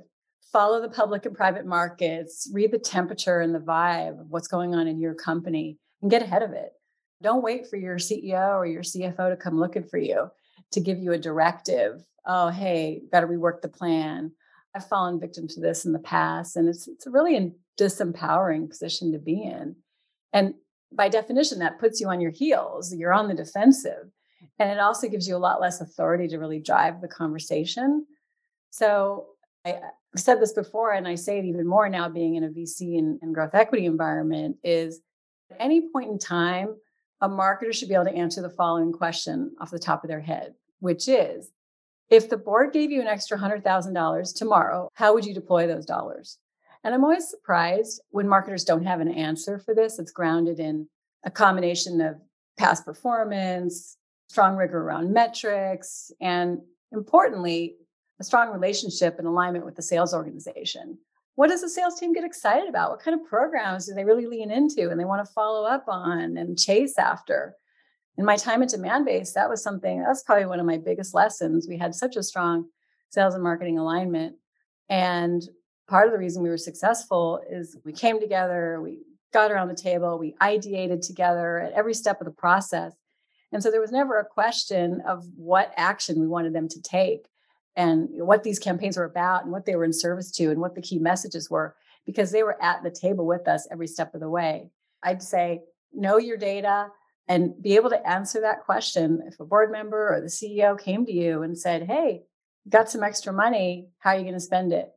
Follow 0.52 0.82
the 0.82 0.90
public 0.90 1.26
and 1.26 1.36
private 1.36 1.66
markets, 1.66 2.50
read 2.54 2.72
the 2.72 2.80
temperature 2.80 3.42
and 3.42 3.54
the 3.54 3.60
vibe 3.60 4.22
of 4.22 4.30
what's 4.30 4.48
going 4.48 4.74
on 4.74 4.88
in 4.88 5.00
your 5.00 5.14
company 5.14 5.78
and 6.02 6.12
get 6.12 6.22
ahead 6.22 6.44
of 6.44 6.52
it. 6.54 6.72
Don't 7.22 7.44
wait 7.44 7.68
for 7.68 7.78
your 7.78 7.98
CEO 7.98 8.56
or 8.56 8.66
your 8.66 8.84
CFO 8.84 9.30
to 9.30 9.36
come 9.36 9.60
looking 9.60 9.84
for 9.84 9.98
you 9.98 10.30
to 10.72 10.80
give 10.80 11.00
you 11.00 11.12
a 11.14 11.18
directive. 11.18 12.06
Oh, 12.26 12.50
hey, 12.50 13.02
better 13.12 13.28
rework 13.28 13.62
the 13.62 13.70
plan. 13.70 14.32
I've 14.76 14.88
fallen 14.88 15.20
victim 15.20 15.48
to 15.50 15.60
this 15.60 15.86
in 15.86 15.94
the 15.94 16.00
past, 16.00 16.58
and 16.58 16.68
it's 16.68 16.88
it's 16.88 17.08
a 17.08 17.12
really 17.12 17.54
disempowering 17.80 18.70
position 18.70 19.12
to 19.14 19.20
be 19.20 19.42
in. 19.42 19.76
And 20.34 20.54
by 20.92 21.10
definition, 21.10 21.60
that 21.60 21.80
puts 21.80 22.00
you 22.00 22.10
on 22.10 22.22
your 22.22 22.32
heels. 22.32 22.94
You're 22.94 23.14
on 23.14 23.28
the 23.28 23.34
defensive. 23.34 24.12
And 24.60 24.70
it 24.70 24.80
also 24.80 25.08
gives 25.08 25.28
you 25.28 25.36
a 25.36 25.38
lot 25.38 25.62
less 25.62 25.82
authority 25.82 26.28
to 26.30 26.38
really 26.38 26.60
drive 26.60 27.02
the 27.02 27.08
conversation. 27.08 28.06
So 28.70 29.28
I, 29.66 29.70
have 29.70 29.82
said 30.16 30.42
this 30.42 30.54
before, 30.54 30.94
and 30.94 31.08
I 31.08 31.16
say 31.16 31.40
it 31.40 31.46
even 31.46 31.68
more 31.68 31.90
now 31.90 32.08
being 32.08 32.36
in 32.36 32.44
a 32.44 32.50
VC 32.50 32.98
and, 32.98 33.20
and 33.22 33.34
growth 33.34 33.56
equity 33.56 33.86
environment 33.86 34.58
is 34.64 35.02
at 35.52 35.58
any 35.60 35.90
point 35.92 36.10
in 36.10 36.20
time, 36.20 36.76
a 37.22 37.30
marketer 37.30 37.74
should 37.74 37.90
be 37.90 37.96
able 37.96 38.06
to 38.06 38.16
answer 38.16 38.42
the 38.42 38.50
following 38.50 38.92
question 38.92 39.56
off 39.60 39.72
the 39.72 39.80
top 39.80 40.04
of 40.04 40.10
their 40.10 40.22
head, 40.22 40.54
which 40.80 41.08
is 41.08 41.52
if 42.10 42.30
the 42.30 42.38
board 42.38 42.72
gave 42.72 42.92
you 42.92 43.02
an 43.02 43.08
extra 43.08 43.38
$100,000 43.38 44.36
tomorrow, 44.38 44.90
how 44.94 45.14
would 45.14 45.26
you 45.26 45.34
deploy 45.34 45.66
those 45.66 45.86
dollars? 45.86 46.38
And 46.84 46.94
I'm 46.94 47.04
always 47.04 47.28
surprised 47.30 48.02
when 48.10 48.28
marketers 48.28 48.64
don't 48.64 48.86
have 48.86 49.00
an 49.00 49.12
answer 49.12 49.58
for 49.58 49.74
this. 49.74 49.98
It's 49.98 50.12
grounded 50.12 50.60
in 50.60 50.88
a 51.24 51.32
combination 51.32 52.00
of 52.00 52.18
past 52.58 52.86
performance, 52.86 53.98
strong 54.30 54.56
rigor 54.56 54.80
around 54.80 55.12
metrics, 55.12 56.12
and 56.22 56.60
importantly, 56.92 57.78
a 58.20 58.24
strong 58.24 58.52
relationship 58.52 59.20
and 59.20 59.28
alignment 59.28 59.66
with 59.66 59.76
the 59.76 59.82
sales 59.82 60.14
organization. 60.14 60.98
What 61.36 61.50
does 61.50 61.62
the 61.62 61.70
sales 61.70 62.00
team 62.00 62.14
get 62.14 62.24
excited 62.24 62.70
about? 62.70 62.92
What 62.92 63.02
kind 63.02 63.20
of 63.20 63.28
programs 63.28 63.88
do 63.88 63.94
they 63.94 64.06
really 64.06 64.26
lean 64.26 64.52
into 64.52 64.90
and 64.90 65.00
they 65.00 65.06
want 65.06 65.26
to 65.26 65.34
follow 65.34 65.66
up 65.66 65.86
on 65.88 66.38
and 66.38 66.58
chase 66.58 66.98
after? 66.98 67.56
In 68.18 68.24
my 68.24 68.38
time 68.38 68.64
at 68.64 68.70
Demandbase, 68.70 69.34
that 69.34 69.50
was 69.50 69.62
something 69.62 70.02
that's 70.02 70.24
probably 70.24 70.46
one 70.46 70.62
of 70.62 70.66
my 70.66 70.78
biggest 70.78 71.14
lessons. 71.14 71.68
We 71.68 71.78
had 71.78 71.94
such 71.94 72.16
a 72.16 72.24
strong 72.24 72.70
sales 73.10 73.34
and 73.34 73.44
marketing 73.44 73.78
alignment. 73.78 74.38
And 74.88 75.44
part 75.90 76.08
of 76.08 76.14
the 76.14 76.20
reason 76.20 76.42
we 76.42 76.50
were 76.50 76.58
successful 76.58 77.42
is 77.50 77.78
we 77.84 77.92
came 77.92 78.22
together, 78.22 78.80
we 78.82 79.00
got 79.34 79.52
around 79.52 79.68
the 79.68 79.76
table, 79.76 80.18
we 80.18 80.36
ideated 80.42 81.06
together 81.06 81.60
at 81.60 81.74
every 81.74 81.94
step 81.94 82.22
of 82.22 82.26
the 82.26 82.32
process. 82.32 82.94
And 83.52 83.62
so 83.62 83.70
there 83.70 83.82
was 83.82 83.92
never 83.92 84.18
a 84.18 84.26
question 84.26 85.02
of 85.06 85.26
what 85.36 85.74
action 85.76 86.22
we 86.22 86.28
wanted 86.28 86.54
them 86.54 86.70
to 86.70 86.82
take 86.82 87.28
and 87.76 88.10
what 88.12 88.44
these 88.44 88.60
campaigns 88.60 88.98
were 88.98 89.06
about 89.06 89.44
and 89.44 89.52
what 89.52 89.66
they 89.66 89.76
were 89.76 89.84
in 89.84 89.94
service 89.94 90.32
to 90.32 90.50
and 90.52 90.60
what 90.60 90.76
the 90.76 90.82
key 90.82 91.00
messages 91.00 91.50
were 91.50 91.76
because 92.06 92.32
they 92.32 92.44
were 92.44 92.62
at 92.62 92.84
the 92.84 92.92
table 92.92 93.26
with 93.26 93.48
us 93.48 93.68
every 93.72 93.88
step 93.88 94.14
of 94.14 94.22
the 94.22 94.30
way. 94.30 94.70
I'd 95.04 95.22
say 95.22 95.62
know 95.94 96.18
your 96.18 96.38
data 96.38 96.88
and 97.28 97.62
be 97.62 97.76
able 97.76 97.90
to 97.90 98.08
answer 98.08 98.42
that 98.42 98.64
question. 98.64 99.22
If 99.28 99.40
a 99.40 99.46
board 99.46 99.72
member 99.72 100.14
or 100.14 100.22
the 100.22 100.28
CEO 100.28 100.80
came 100.80 101.06
to 101.06 101.12
you 101.12 101.42
and 101.42 101.58
said, 101.58 101.84
Hey, 101.84 102.24
got 102.70 102.90
some 102.90 103.04
extra 103.04 103.34
money, 103.34 103.90
how 104.00 104.12
are 104.12 104.18
you 104.18 104.24
going 104.24 104.34
to 104.36 104.40
spend 104.40 104.72
it? 104.72 104.92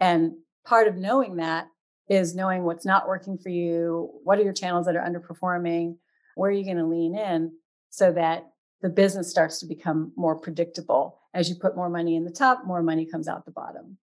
and 0.00 0.32
part 0.64 0.88
of 0.88 0.96
knowing 0.96 1.36
that 1.36 1.68
is 2.08 2.34
knowing 2.34 2.64
what's 2.64 2.84
not 2.84 3.08
working 3.08 3.38
for 3.38 3.48
you. 3.48 4.10
What 4.24 4.38
are 4.38 4.42
your 4.42 4.52
channels 4.52 4.86
that 4.86 4.96
are 4.96 5.08
underperforming? 5.08 5.96
Where 6.34 6.50
are 6.50 6.54
you 6.54 6.64
going 6.64 6.76
to 6.76 6.86
lean 6.86 7.16
in 7.16 7.52
so 7.90 8.12
that 8.12 8.50
the 8.82 8.90
business 8.90 9.30
starts 9.30 9.60
to 9.60 9.66
become 9.66 10.12
more 10.16 10.38
predictable? 10.38 11.20
As 11.34 11.48
you 11.48 11.56
put 11.56 11.76
more 11.76 11.90
money 11.90 12.14
in 12.16 12.24
the 12.24 12.30
top, 12.30 12.64
more 12.64 12.82
money 12.82 13.04
comes 13.04 13.28
out 13.28 13.44
the 13.44 13.50
bottom. 13.50 13.98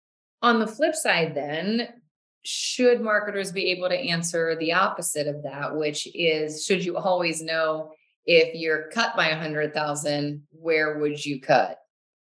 On 0.42 0.60
the 0.60 0.66
flip 0.66 0.94
side, 0.94 1.34
then, 1.34 1.88
should 2.44 3.00
marketers 3.00 3.50
be 3.50 3.72
able 3.72 3.88
to 3.88 3.98
answer 3.98 4.54
the 4.54 4.72
opposite 4.72 5.26
of 5.26 5.42
that, 5.42 5.76
which 5.76 6.06
is 6.14 6.64
should 6.64 6.84
you 6.84 6.96
always 6.96 7.42
know 7.42 7.90
if 8.24 8.54
you're 8.54 8.88
cut 8.90 9.16
by 9.16 9.28
a 9.28 9.36
hundred 9.38 9.74
thousand, 9.74 10.44
where 10.50 10.98
would 10.98 11.24
you 11.24 11.40
cut? 11.40 11.78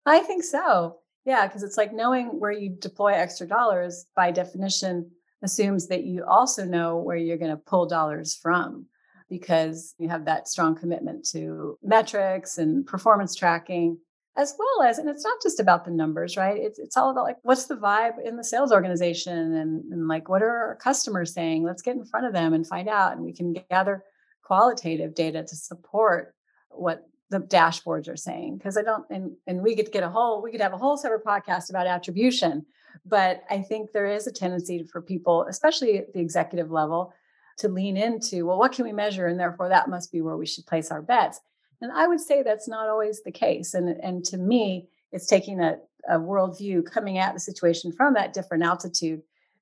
I 0.05 0.19
think 0.19 0.43
so. 0.43 0.97
Yeah, 1.25 1.47
because 1.47 1.63
it's 1.63 1.77
like 1.77 1.93
knowing 1.93 2.39
where 2.39 2.51
you 2.51 2.69
deploy 2.69 3.13
extra 3.13 3.47
dollars 3.47 4.05
by 4.15 4.31
definition 4.31 5.11
assumes 5.43 5.87
that 5.87 6.03
you 6.03 6.25
also 6.25 6.65
know 6.65 6.97
where 6.97 7.17
you're 7.17 7.37
going 7.37 7.51
to 7.51 7.57
pull 7.57 7.87
dollars 7.87 8.35
from 8.35 8.87
because 9.29 9.95
you 9.97 10.09
have 10.09 10.25
that 10.25 10.47
strong 10.47 10.75
commitment 10.75 11.25
to 11.29 11.77
metrics 11.81 12.57
and 12.57 12.85
performance 12.85 13.35
tracking 13.35 13.97
as 14.37 14.55
well 14.57 14.87
as 14.87 14.97
and 14.97 15.09
it's 15.09 15.25
not 15.25 15.41
just 15.41 15.59
about 15.59 15.83
the 15.83 15.91
numbers 15.91 16.37
right? 16.37 16.57
It's, 16.57 16.79
it's 16.79 16.95
all 16.95 17.09
about 17.09 17.25
like 17.25 17.37
what's 17.43 17.65
the 17.65 17.75
vibe 17.75 18.15
in 18.23 18.37
the 18.37 18.43
sales 18.43 18.71
organization 18.71 19.55
and, 19.55 19.91
and 19.91 20.07
like 20.07 20.29
what 20.29 20.41
are 20.41 20.49
our 20.49 20.75
customers 20.77 21.33
saying? 21.33 21.63
Let's 21.63 21.81
get 21.81 21.97
in 21.97 22.05
front 22.05 22.25
of 22.25 22.33
them 22.33 22.53
and 22.53 22.65
find 22.65 22.87
out 22.87 23.13
and 23.13 23.21
we 23.21 23.33
can 23.33 23.53
gather 23.69 24.03
qualitative 24.43 25.15
data 25.15 25.43
to 25.43 25.55
support 25.55 26.33
what 26.69 27.07
the 27.29 27.39
dashboards 27.39 28.09
are 28.09 28.17
saying. 28.17 28.57
Because 28.57 28.77
i 28.77 28.81
don't 28.81 29.05
and, 29.09 29.31
and 29.47 29.61
we 29.61 29.75
could 29.75 29.91
get 29.91 30.03
a 30.03 30.09
whole 30.09 30.41
we 30.41 30.51
could 30.51 30.61
have 30.61 30.73
a 30.73 30.77
whole 30.77 30.97
separate 30.97 31.25
podcast 31.25 31.69
about 31.69 31.87
attribution 31.87 32.65
but 33.05 33.43
i 33.49 33.61
think 33.61 33.91
there 33.91 34.07
is 34.07 34.27
a 34.27 34.31
tendency 34.31 34.83
for 34.91 35.01
people 35.01 35.45
especially 35.49 35.97
at 35.97 36.13
the 36.13 36.19
executive 36.19 36.71
level 36.71 37.13
to 37.57 37.67
lean 37.67 37.97
into 37.97 38.45
well 38.45 38.57
what 38.57 38.71
can 38.71 38.85
we 38.85 38.93
measure? 38.93 39.27
And 39.27 39.39
therefore 39.39 39.69
that 39.69 39.89
must 39.89 40.11
be 40.11 40.21
where 40.21 40.37
we 40.37 40.45
should 40.45 40.65
place 40.65 40.89
our 40.89 41.01
bets 41.01 41.41
and 41.81 41.91
I 41.91 42.07
would 42.07 42.21
say 42.21 42.43
that's 42.43 42.67
not 42.67 42.87
always 42.87 43.23
the 43.23 43.31
case. 43.31 43.73
And, 43.73 43.89
and 43.89 44.23
to 44.25 44.37
me, 44.37 44.87
it's 45.11 45.25
taking 45.25 45.59
a, 45.59 45.77
a 46.07 46.19
worldview 46.19 46.85
coming 46.85 47.17
at 47.17 47.33
the 47.33 47.39
situation 47.39 47.91
from 47.91 48.13
that 48.13 48.33
different 48.33 48.63
altitude 48.63 49.21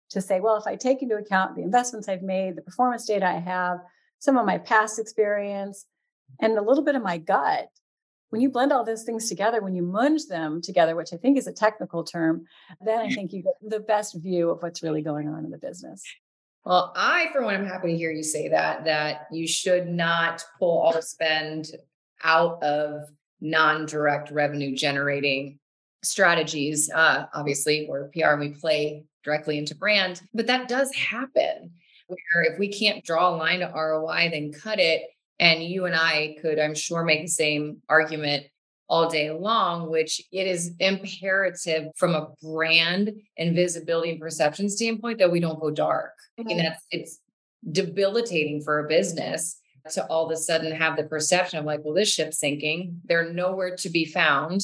to 0.10 0.22
say, 0.22 0.40
well, 0.40 0.58
if 0.58 0.68
I 0.68 0.76
take 0.76 1.02
into 1.02 1.16
account 1.16 1.56
the 1.56 1.62
investments 1.62 2.10
I've 2.10 2.24
made, 2.24 2.56
the 2.56 2.62
performance 2.62 3.06
data 3.06 3.26
I 3.26 3.40
have, 3.40 3.80
some 4.20 4.38
of 4.38 4.46
my 4.46 4.58
past 4.58 5.00
experience, 5.00 5.86
and 6.42 6.58
a 6.58 6.62
little 6.62 6.84
bit 6.84 6.96
of 6.96 7.04
my 7.04 7.18
gut, 7.18 7.70
when 8.30 8.42
you 8.42 8.50
blend 8.50 8.72
all 8.72 8.84
those 8.84 9.04
things 9.04 9.28
together, 9.30 9.62
when 9.62 9.76
you 9.76 9.82
munge 9.82 10.28
them 10.28 10.62
together, 10.62 10.96
which 10.96 11.14
I 11.14 11.18
think 11.18 11.38
is 11.38 11.48
a 11.48 11.54
technical 11.54 12.04
term, 12.04 12.46
then 12.82 13.00
I 13.00 13.10
think 13.10 13.34
you 13.34 13.42
get 13.42 13.54
the 13.62 13.80
best 13.80 14.16
view 14.16 14.52
of 14.52 14.62
what's 14.62 14.84
really 14.84 15.02
going 15.02 15.28
on 15.28 15.46
in 15.46 15.52
the 15.52 15.58
business. 15.58 16.04
Well, 16.66 16.92
I, 16.96 17.30
for 17.32 17.44
one, 17.44 17.56
am 17.56 17.66
happy 17.66 17.94
to 17.94 17.98
hear 17.98 18.12
you 18.12 18.22
say 18.22 18.50
that, 18.50 18.86
that 18.86 19.28
you 19.32 19.48
should 19.48 19.88
not 19.88 20.44
pull 20.60 20.80
all 20.80 20.94
the 20.94 21.02
spend 21.02 21.72
out 22.24 22.62
of 22.64 23.04
non-direct 23.42 24.32
revenue 24.32 24.76
generating 24.76 25.60
strategies. 26.04 26.90
Uh, 26.90 27.26
obviously, 27.34 27.86
we're 27.90 28.10
PR 28.10 28.30
and 28.30 28.40
we 28.42 28.50
play 28.50 29.04
directly 29.24 29.58
into 29.58 29.76
brand, 29.76 30.22
but 30.34 30.48
that 30.48 30.68
does 30.68 30.94
happen. 30.96 31.72
Where 32.08 32.44
if 32.44 32.58
we 32.58 32.70
can't 32.70 33.04
draw 33.04 33.30
a 33.30 33.38
line 33.38 33.60
to 33.60 33.72
ROI, 33.74 34.30
then 34.32 34.52
cut 34.52 34.80
it. 34.80 35.04
And 35.40 35.64
you 35.64 35.86
and 35.86 35.96
I 35.96 36.38
could, 36.42 36.60
I'm 36.60 36.76
sure, 36.76 37.04
make 37.04 37.22
the 37.22 37.28
same 37.28 37.82
argument 37.88 38.48
all 38.90 39.08
day 39.08 39.30
long, 39.30 39.90
which 39.90 40.20
it 40.32 40.48
is 40.48 40.74
imperative 40.80 41.90
from 41.96 42.16
a 42.16 42.30
brand 42.42 43.12
and 43.38 43.56
visibility 43.56 44.12
and 44.12 44.20
perception 44.20 44.68
standpoint 44.68 45.20
that 45.20 45.32
we 45.32 45.40
don't 45.40 45.60
go 45.60 45.70
dark. 45.70 46.14
Mm-hmm. 46.40 46.50
And 46.50 46.60
that's 46.60 46.84
it's 46.90 47.20
debilitating 47.72 48.62
for 48.62 48.80
a 48.80 48.88
business 48.88 49.60
to 49.92 50.06
all 50.08 50.26
of 50.26 50.32
a 50.32 50.38
sudden 50.38 50.72
have 50.72 50.98
the 50.98 51.04
perception 51.04 51.60
of 51.60 51.66
like, 51.66 51.82
well, 51.84 51.94
this 51.94 52.12
ship's 52.12 52.40
sinking. 52.40 53.02
They're 53.06 53.32
nowhere 53.32 53.76
to 53.78 53.90
be 53.90 54.06
found, 54.06 54.62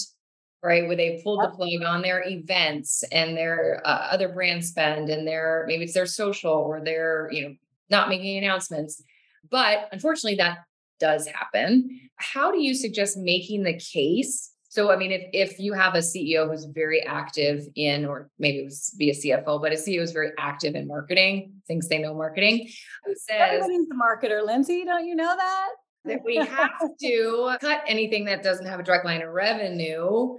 right? 0.63 0.87
Where 0.87 0.95
they 0.95 1.21
pulled 1.23 1.43
the 1.43 1.49
plug 1.49 1.83
on 1.85 2.01
their 2.01 2.23
events 2.25 3.03
and 3.11 3.35
their 3.35 3.81
uh, 3.85 4.07
other 4.11 4.29
brand 4.29 4.65
spend 4.65 5.09
and 5.09 5.27
their 5.27 5.65
maybe 5.67 5.83
it's 5.83 5.93
their 5.93 6.05
social 6.05 6.53
or 6.53 6.81
their, 6.81 7.29
you 7.31 7.43
know, 7.43 7.55
not 7.89 8.09
making 8.09 8.37
announcements. 8.37 9.01
But 9.49 9.89
unfortunately, 9.91 10.37
that 10.37 10.59
does 10.99 11.27
happen. 11.27 11.99
How 12.15 12.51
do 12.51 12.61
you 12.61 12.73
suggest 12.73 13.17
making 13.17 13.63
the 13.63 13.77
case 13.77 14.51
so, 14.75 14.91
I 14.91 14.97
mean, 14.97 15.13
if, 15.13 15.21
if 15.31 15.57
you 15.57 15.71
have 15.71 15.95
a 15.95 15.99
CEO 15.99 16.49
who's 16.49 16.65
very 16.65 17.01
active 17.01 17.65
in, 17.75 18.05
or 18.05 18.29
maybe 18.37 18.57
it 18.57 18.65
was 18.65 18.93
be 18.99 19.09
a 19.09 19.13
CFO, 19.13 19.61
but 19.61 19.71
a 19.71 19.75
CEO 19.75 20.01
is 20.01 20.11
very 20.11 20.31
active 20.37 20.75
in 20.75 20.85
marketing, 20.85 21.53
thinks 21.65 21.87
they 21.87 21.99
know 21.99 22.13
marketing, 22.13 22.67
who 23.05 23.15
says, 23.15 23.53
Everybody's 23.53 23.87
a 23.89 23.95
marketer, 23.95 24.45
Lindsay, 24.45 24.83
don't 24.83 25.07
you 25.07 25.15
know 25.15 25.33
that? 25.33 25.67
That 26.03 26.25
we 26.25 26.35
have 26.35 26.71
to 27.01 27.55
cut 27.61 27.83
anything 27.87 28.25
that 28.25 28.43
doesn't 28.43 28.65
have 28.65 28.81
a 28.81 28.83
direct 28.83 29.05
line 29.05 29.21
of 29.21 29.29
revenue. 29.29 30.35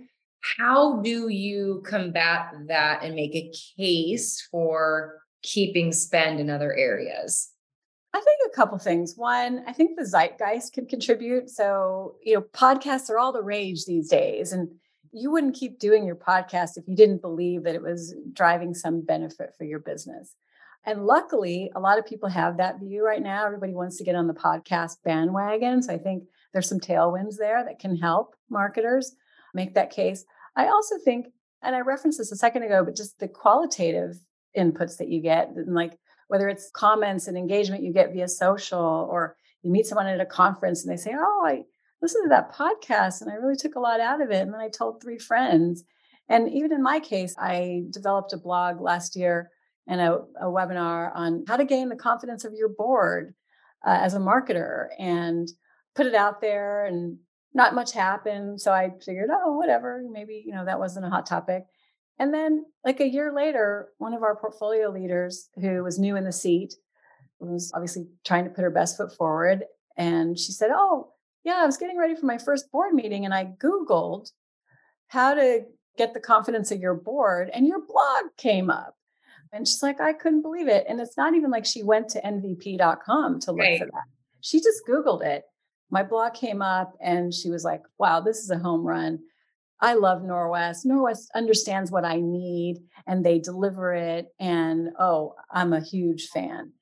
How 0.59 1.01
do 1.01 1.31
you 1.31 1.83
combat 1.87 2.53
that 2.67 3.03
and 3.03 3.15
make 3.15 3.35
a 3.35 3.51
case 3.79 4.47
for 4.51 5.23
keeping 5.43 5.93
spend 5.93 6.41
in 6.41 6.51
other 6.51 6.75
areas? 6.75 7.49
I 8.17 8.21
think 8.21 8.41
a 8.47 8.57
couple 8.57 8.79
things. 8.79 9.13
One, 9.15 9.63
I 9.67 9.75
think 9.75 9.99
the 9.99 10.07
zeitgeist 10.07 10.73
can 10.73 10.87
contribute. 10.87 11.51
So, 11.51 12.15
you 12.25 12.33
know, 12.33 12.41
podcasts 12.41 13.11
are 13.11 13.19
all 13.19 13.31
the 13.31 13.43
rage 13.43 13.85
these 13.85 14.09
days. 14.09 14.53
And 14.53 14.71
you 15.13 15.31
wouldn't 15.31 15.55
keep 15.55 15.79
doing 15.79 16.07
your 16.07 16.17
podcast 16.17 16.79
if 16.79 16.89
you 16.89 16.97
didn't 16.97 17.21
believe 17.21 17.65
that 17.65 17.75
it 17.75 17.83
was 17.83 18.15
driving 18.33 18.73
some 18.73 19.03
benefit 19.03 19.51
for 19.59 19.65
your 19.65 19.81
business. 19.81 20.35
And 20.87 21.05
luckily, 21.05 21.71
a 21.77 21.81
lot 21.81 21.99
of 21.99 22.07
people 22.07 22.31
have 22.31 22.57
that 22.57 22.81
view 22.81 23.05
right 23.05 23.23
now. 23.23 23.45
Everybody 23.45 23.75
wants 23.75 23.99
to 23.99 24.05
get 24.05 24.15
on 24.15 24.29
the 24.29 24.33
podcast 24.33 24.97
bandwagon. 25.05 25.83
So 25.83 25.93
I 25.93 25.99
think 25.99 26.25
there's 26.55 26.71
some 26.71 26.81
tailwinds 26.81 27.37
there 27.39 27.63
that 27.67 27.79
can 27.79 27.97
help 27.97 28.35
marketers 28.49 29.15
make 29.53 29.75
that 29.75 29.91
case. 29.91 30.25
I 30.57 30.69
also 30.69 30.95
think, 31.05 31.27
and 31.61 31.77
I 31.77 31.81
referenced 31.81 32.17
this 32.17 32.33
a 32.33 32.37
second 32.37 32.63
ago, 32.63 32.83
but 32.83 32.97
just 32.97 33.19
the 33.19 33.29
qualitative 33.29 34.17
inputs 34.57 34.97
that 34.97 35.09
you 35.09 35.21
get, 35.21 35.51
and 35.51 35.75
like 35.75 35.99
whether 36.29 36.49
it's 36.49 36.71
comments 36.71 37.29
and 37.29 37.37
engagement 37.37 37.83
you 37.83 37.93
get 37.93 38.13
via 38.13 38.29
social 38.29 39.09
or 39.11 39.37
you 39.63 39.71
meet 39.71 39.87
someone 39.87 40.07
at 40.07 40.21
a 40.21 40.27
conference 40.27 40.85
and 40.85 40.93
they 40.93 41.01
say, 41.01 41.13
Oh, 41.17 41.45
I 41.47 41.63
listened 42.03 42.25
to 42.25 42.29
that 42.31 42.55
podcast 42.55 43.23
and 43.23 43.31
I 43.31 43.35
really 43.35 43.57
took 43.57 43.75
a 43.75 43.81
lot 43.81 44.01
out 44.01 44.21
of 44.21 44.31
it. 44.31 44.43
And 44.43 44.53
then 44.53 44.61
I 44.61 44.69
told 44.69 45.03
three 45.03 45.19
friends. 45.19 45.85
And 46.29 46.51
even 46.53 46.73
in 46.73 46.83
my 46.83 47.01
case, 47.01 47.35
I 47.39 47.85
developed 47.91 48.33
a 48.33 48.39
blog 48.39 48.81
last 48.81 49.17
year 49.17 49.51
and 49.87 50.01
a, 50.01 50.21
a 50.41 50.47
webinar 50.47 51.13
on 51.15 51.45
how 51.47 51.57
to 51.57 51.65
gain 51.65 51.89
the 51.89 51.97
confidence 51.97 52.45
of 52.45 52.55
your 52.55 52.69
board 52.69 53.35
uh, 53.87 53.99
as 54.03 54.15
a 54.15 54.19
marketer 54.19 54.89
and 54.99 55.49
put 55.95 56.07
it 56.07 56.15
out 56.15 56.41
there 56.41 56.85
and 56.87 57.19
not 57.55 57.75
much 57.75 57.93
happened. 57.93 58.61
So 58.61 58.73
I 58.73 58.91
figured, 59.05 59.31
oh, 59.33 59.57
whatever, 59.57 60.03
maybe, 60.11 60.43
you 60.45 60.53
know, 60.53 60.65
that 60.65 60.79
wasn't 60.79 61.07
a 61.07 61.11
hot 61.11 61.27
topic. 61.27 61.65
And 62.19 62.33
then, 62.33 62.65
like 62.85 63.01
a 63.01 63.09
year 63.09 63.33
later, 63.35 63.89
one 63.99 64.15
of 64.15 64.23
our 64.23 64.37
portfolio 64.37 64.91
leaders 64.91 65.49
who 65.61 65.83
was 65.83 65.99
new 65.99 66.17
in 66.17 66.25
the 66.25 66.33
seat 66.33 66.75
was 67.39 67.71
obviously 67.75 68.07
trying 68.25 68.45
to 68.45 68.51
put 68.51 68.63
her 68.63 68.71
best 68.71 68.97
foot 68.97 69.15
forward. 69.15 69.65
And 69.97 70.39
she 70.39 70.53
said, 70.53 70.71
Oh, 70.73 71.13
yeah, 71.45 71.57
I 71.59 71.67
was 71.67 71.77
getting 71.77 71.99
ready 71.99 72.15
for 72.15 72.27
my 72.27 72.39
first 72.39 72.71
board 72.73 72.95
meeting 72.95 73.25
and 73.25 73.35
I 73.35 73.53
Googled 73.63 74.31
how 75.09 75.35
to 75.35 75.61
get 75.97 76.15
the 76.15 76.21
confidence 76.21 76.71
of 76.71 76.81
your 76.81 76.95
board, 76.95 77.51
and 77.53 77.67
your 77.67 77.81
blog 77.81 78.37
came 78.37 78.71
up. 78.71 78.97
And 79.53 79.67
she's 79.67 79.83
like, 79.83 80.01
I 80.01 80.13
couldn't 80.13 80.43
believe 80.43 80.69
it. 80.69 80.85
And 80.89 81.01
it's 81.01 81.17
not 81.17 81.35
even 81.35 81.51
like 81.51 81.65
she 81.65 81.83
went 81.83 82.09
to 82.11 82.21
nvp.com 82.21 83.41
to 83.41 83.53
look 83.53 83.61
right. 83.61 83.79
for 83.79 83.87
that. 83.87 84.05
She 84.41 84.59
just 84.59 84.83
Googled 84.89 85.25
it. 85.25 85.45
My 85.91 86.03
blog 86.03 86.35
came 86.35 86.61
up 86.61 86.95
and 87.01 87.33
she 87.33 87.49
was 87.49 87.65
like, 87.65 87.83
wow, 87.99 88.21
this 88.21 88.39
is 88.39 88.51
a 88.51 88.59
home 88.59 88.85
run. 88.85 89.21
I 89.81 89.95
love 89.95 90.23
Norwest. 90.23 90.87
Norwest 90.87 91.27
understands 91.35 91.91
what 91.91 92.05
I 92.05 92.21
need 92.21 92.79
and 93.07 93.25
they 93.25 93.39
deliver 93.39 93.95
it. 93.95 94.29
And 94.41 94.91
oh, 94.99 95.35
I'm 95.51 95.73
a 95.73 95.81
huge 95.81 96.29
fan. 96.29 96.73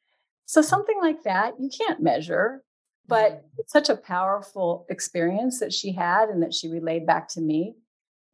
So, 0.46 0.62
something 0.62 0.98
like 1.00 1.22
that, 1.24 1.54
you 1.58 1.70
can't 1.76 2.02
measure, 2.02 2.62
but 3.08 3.32
mm-hmm. 3.32 3.46
it's 3.58 3.72
such 3.72 3.88
a 3.88 3.96
powerful 3.96 4.86
experience 4.88 5.58
that 5.60 5.72
she 5.72 5.92
had 5.92 6.28
and 6.28 6.42
that 6.42 6.54
she 6.54 6.68
relayed 6.68 7.06
back 7.06 7.28
to 7.30 7.40
me 7.40 7.74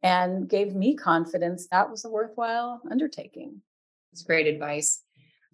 and 0.03 0.49
gave 0.49 0.75
me 0.75 0.95
confidence 0.95 1.67
that 1.71 1.89
was 1.89 2.05
a 2.05 2.09
worthwhile 2.09 2.81
undertaking. 2.89 3.61
It's 4.11 4.23
great 4.23 4.47
advice. 4.47 5.03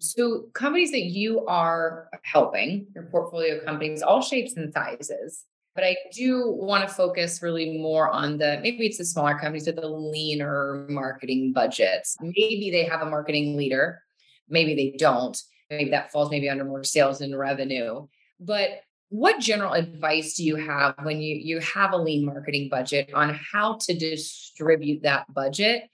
So, 0.00 0.46
companies 0.52 0.90
that 0.92 1.04
you 1.04 1.46
are 1.46 2.08
helping, 2.22 2.88
your 2.94 3.04
portfolio 3.04 3.64
companies, 3.64 4.02
all 4.02 4.22
shapes 4.22 4.56
and 4.56 4.72
sizes, 4.72 5.44
but 5.78 5.86
I 5.86 5.94
do 6.12 6.50
want 6.50 6.88
to 6.88 6.92
focus 6.92 7.40
really 7.40 7.78
more 7.78 8.10
on 8.10 8.36
the 8.36 8.58
maybe 8.64 8.84
it's 8.84 8.98
the 8.98 9.04
smaller 9.04 9.34
companies 9.34 9.66
with 9.66 9.76
the 9.76 9.86
leaner 9.86 10.84
marketing 10.88 11.52
budgets. 11.52 12.16
Maybe 12.20 12.70
they 12.72 12.82
have 12.82 13.00
a 13.00 13.08
marketing 13.08 13.56
leader, 13.56 14.02
maybe 14.48 14.74
they 14.74 14.96
don't. 14.98 15.40
Maybe 15.70 15.90
that 15.90 16.10
falls 16.10 16.32
maybe 16.32 16.48
under 16.48 16.64
more 16.64 16.82
sales 16.82 17.20
and 17.20 17.38
revenue. 17.38 18.08
But 18.40 18.80
what 19.10 19.38
general 19.38 19.74
advice 19.74 20.34
do 20.34 20.42
you 20.42 20.56
have 20.56 20.96
when 21.02 21.20
you 21.20 21.36
you 21.36 21.60
have 21.60 21.92
a 21.92 21.96
lean 21.96 22.26
marketing 22.26 22.70
budget 22.70 23.14
on 23.14 23.38
how 23.52 23.78
to 23.82 23.96
distribute 23.96 25.04
that 25.04 25.32
budget 25.32 25.84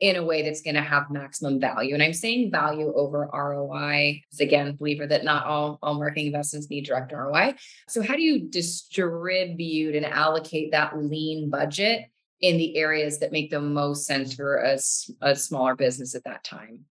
in 0.00 0.16
a 0.16 0.24
way 0.24 0.42
that's 0.42 0.62
going 0.62 0.74
to 0.74 0.82
have 0.82 1.10
maximum 1.10 1.60
value. 1.60 1.94
And 1.94 2.02
I'm 2.02 2.12
saying 2.12 2.50
value 2.50 2.92
over 2.94 3.28
ROI, 3.32 4.22
because 4.22 4.40
again, 4.40 4.76
believer 4.76 5.06
that 5.06 5.24
not 5.24 5.46
all, 5.46 5.78
all 5.82 5.94
marketing 5.94 6.26
investments 6.26 6.68
need 6.68 6.86
direct 6.86 7.12
ROI. 7.12 7.54
So 7.88 8.02
how 8.02 8.14
do 8.14 8.22
you 8.22 8.48
distribute 8.48 9.94
and 9.94 10.04
allocate 10.04 10.72
that 10.72 10.98
lean 10.98 11.48
budget 11.48 12.06
in 12.40 12.56
the 12.56 12.76
areas 12.76 13.20
that 13.20 13.32
make 13.32 13.50
the 13.50 13.60
most 13.60 14.04
sense 14.04 14.34
for 14.34 14.56
a, 14.56 14.78
a 15.22 15.36
smaller 15.36 15.76
business 15.76 16.14
at 16.14 16.24
that 16.24 16.44
time? 16.44 16.84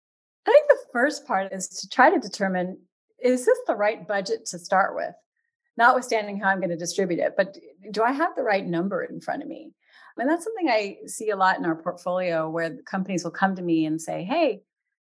I 0.47 0.51
think 0.51 0.67
the 0.67 0.77
first 0.93 1.25
part 1.27 1.51
is 1.51 1.67
to 1.67 1.89
try 1.89 2.09
to 2.09 2.19
determine 2.19 2.77
is 3.21 3.45
this 3.45 3.59
the 3.67 3.75
right 3.75 4.05
budget 4.05 4.45
to 4.47 4.59
start 4.59 4.95
with? 4.95 5.13
Notwithstanding 5.77 6.39
how 6.39 6.49
I'm 6.49 6.59
going 6.59 6.69
to 6.69 6.75
distribute 6.75 7.19
it, 7.19 7.35
but 7.37 7.57
do 7.89 8.03
I 8.03 8.11
have 8.11 8.35
the 8.35 8.43
right 8.43 8.65
number 8.65 9.01
in 9.01 9.21
front 9.21 9.41
of 9.41 9.47
me? 9.47 9.71
And 10.17 10.29
that's 10.29 10.43
something 10.43 10.69
I 10.69 10.97
see 11.07 11.29
a 11.29 11.35
lot 11.35 11.57
in 11.57 11.65
our 11.65 11.75
portfolio 11.75 12.49
where 12.49 12.77
companies 12.85 13.23
will 13.23 13.31
come 13.31 13.55
to 13.55 13.61
me 13.61 13.85
and 13.85 14.01
say, 14.01 14.23
hey, 14.23 14.61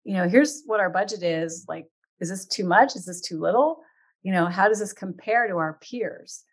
you 0.04 0.14
know, 0.14 0.28
here's 0.28 0.64
what 0.66 0.80
our 0.80 0.90
budget 0.90 1.24
is. 1.24 1.66
Like, 1.68 1.88
is 2.20 2.30
this 2.30 2.46
too 2.46 2.66
much? 2.66 2.96
Is 2.96 3.06
this 3.06 3.22
too 3.22 3.40
little? 3.40 3.82
You 4.22 4.32
know, 4.32 4.46
how 4.46 4.68
does 4.68 4.80
this 4.80 4.94
compare 4.94 5.48
to 5.48 5.58
our 5.58 5.80
peers? 5.82 6.44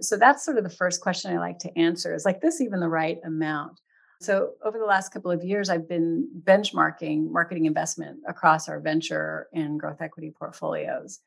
So 0.00 0.16
that's 0.16 0.44
sort 0.44 0.58
of 0.58 0.64
the 0.64 0.70
first 0.70 1.00
question 1.00 1.32
I 1.32 1.38
like 1.38 1.60
to 1.60 1.78
answer 1.78 2.14
is 2.14 2.24
like 2.24 2.40
this 2.40 2.60
even 2.60 2.80
the 2.80 2.88
right 2.88 3.18
amount? 3.24 3.80
So 4.20 4.52
over 4.64 4.78
the 4.78 4.86
last 4.86 5.12
couple 5.12 5.30
of 5.30 5.44
years, 5.44 5.68
I've 5.68 5.88
been 5.88 6.28
benchmarking 6.44 7.30
marketing 7.30 7.66
investment 7.66 8.18
across 8.26 8.68
our 8.68 8.80
venture 8.80 9.48
and 9.52 9.78
growth 9.78 10.00
equity 10.00 10.32
portfolios. 10.36 11.20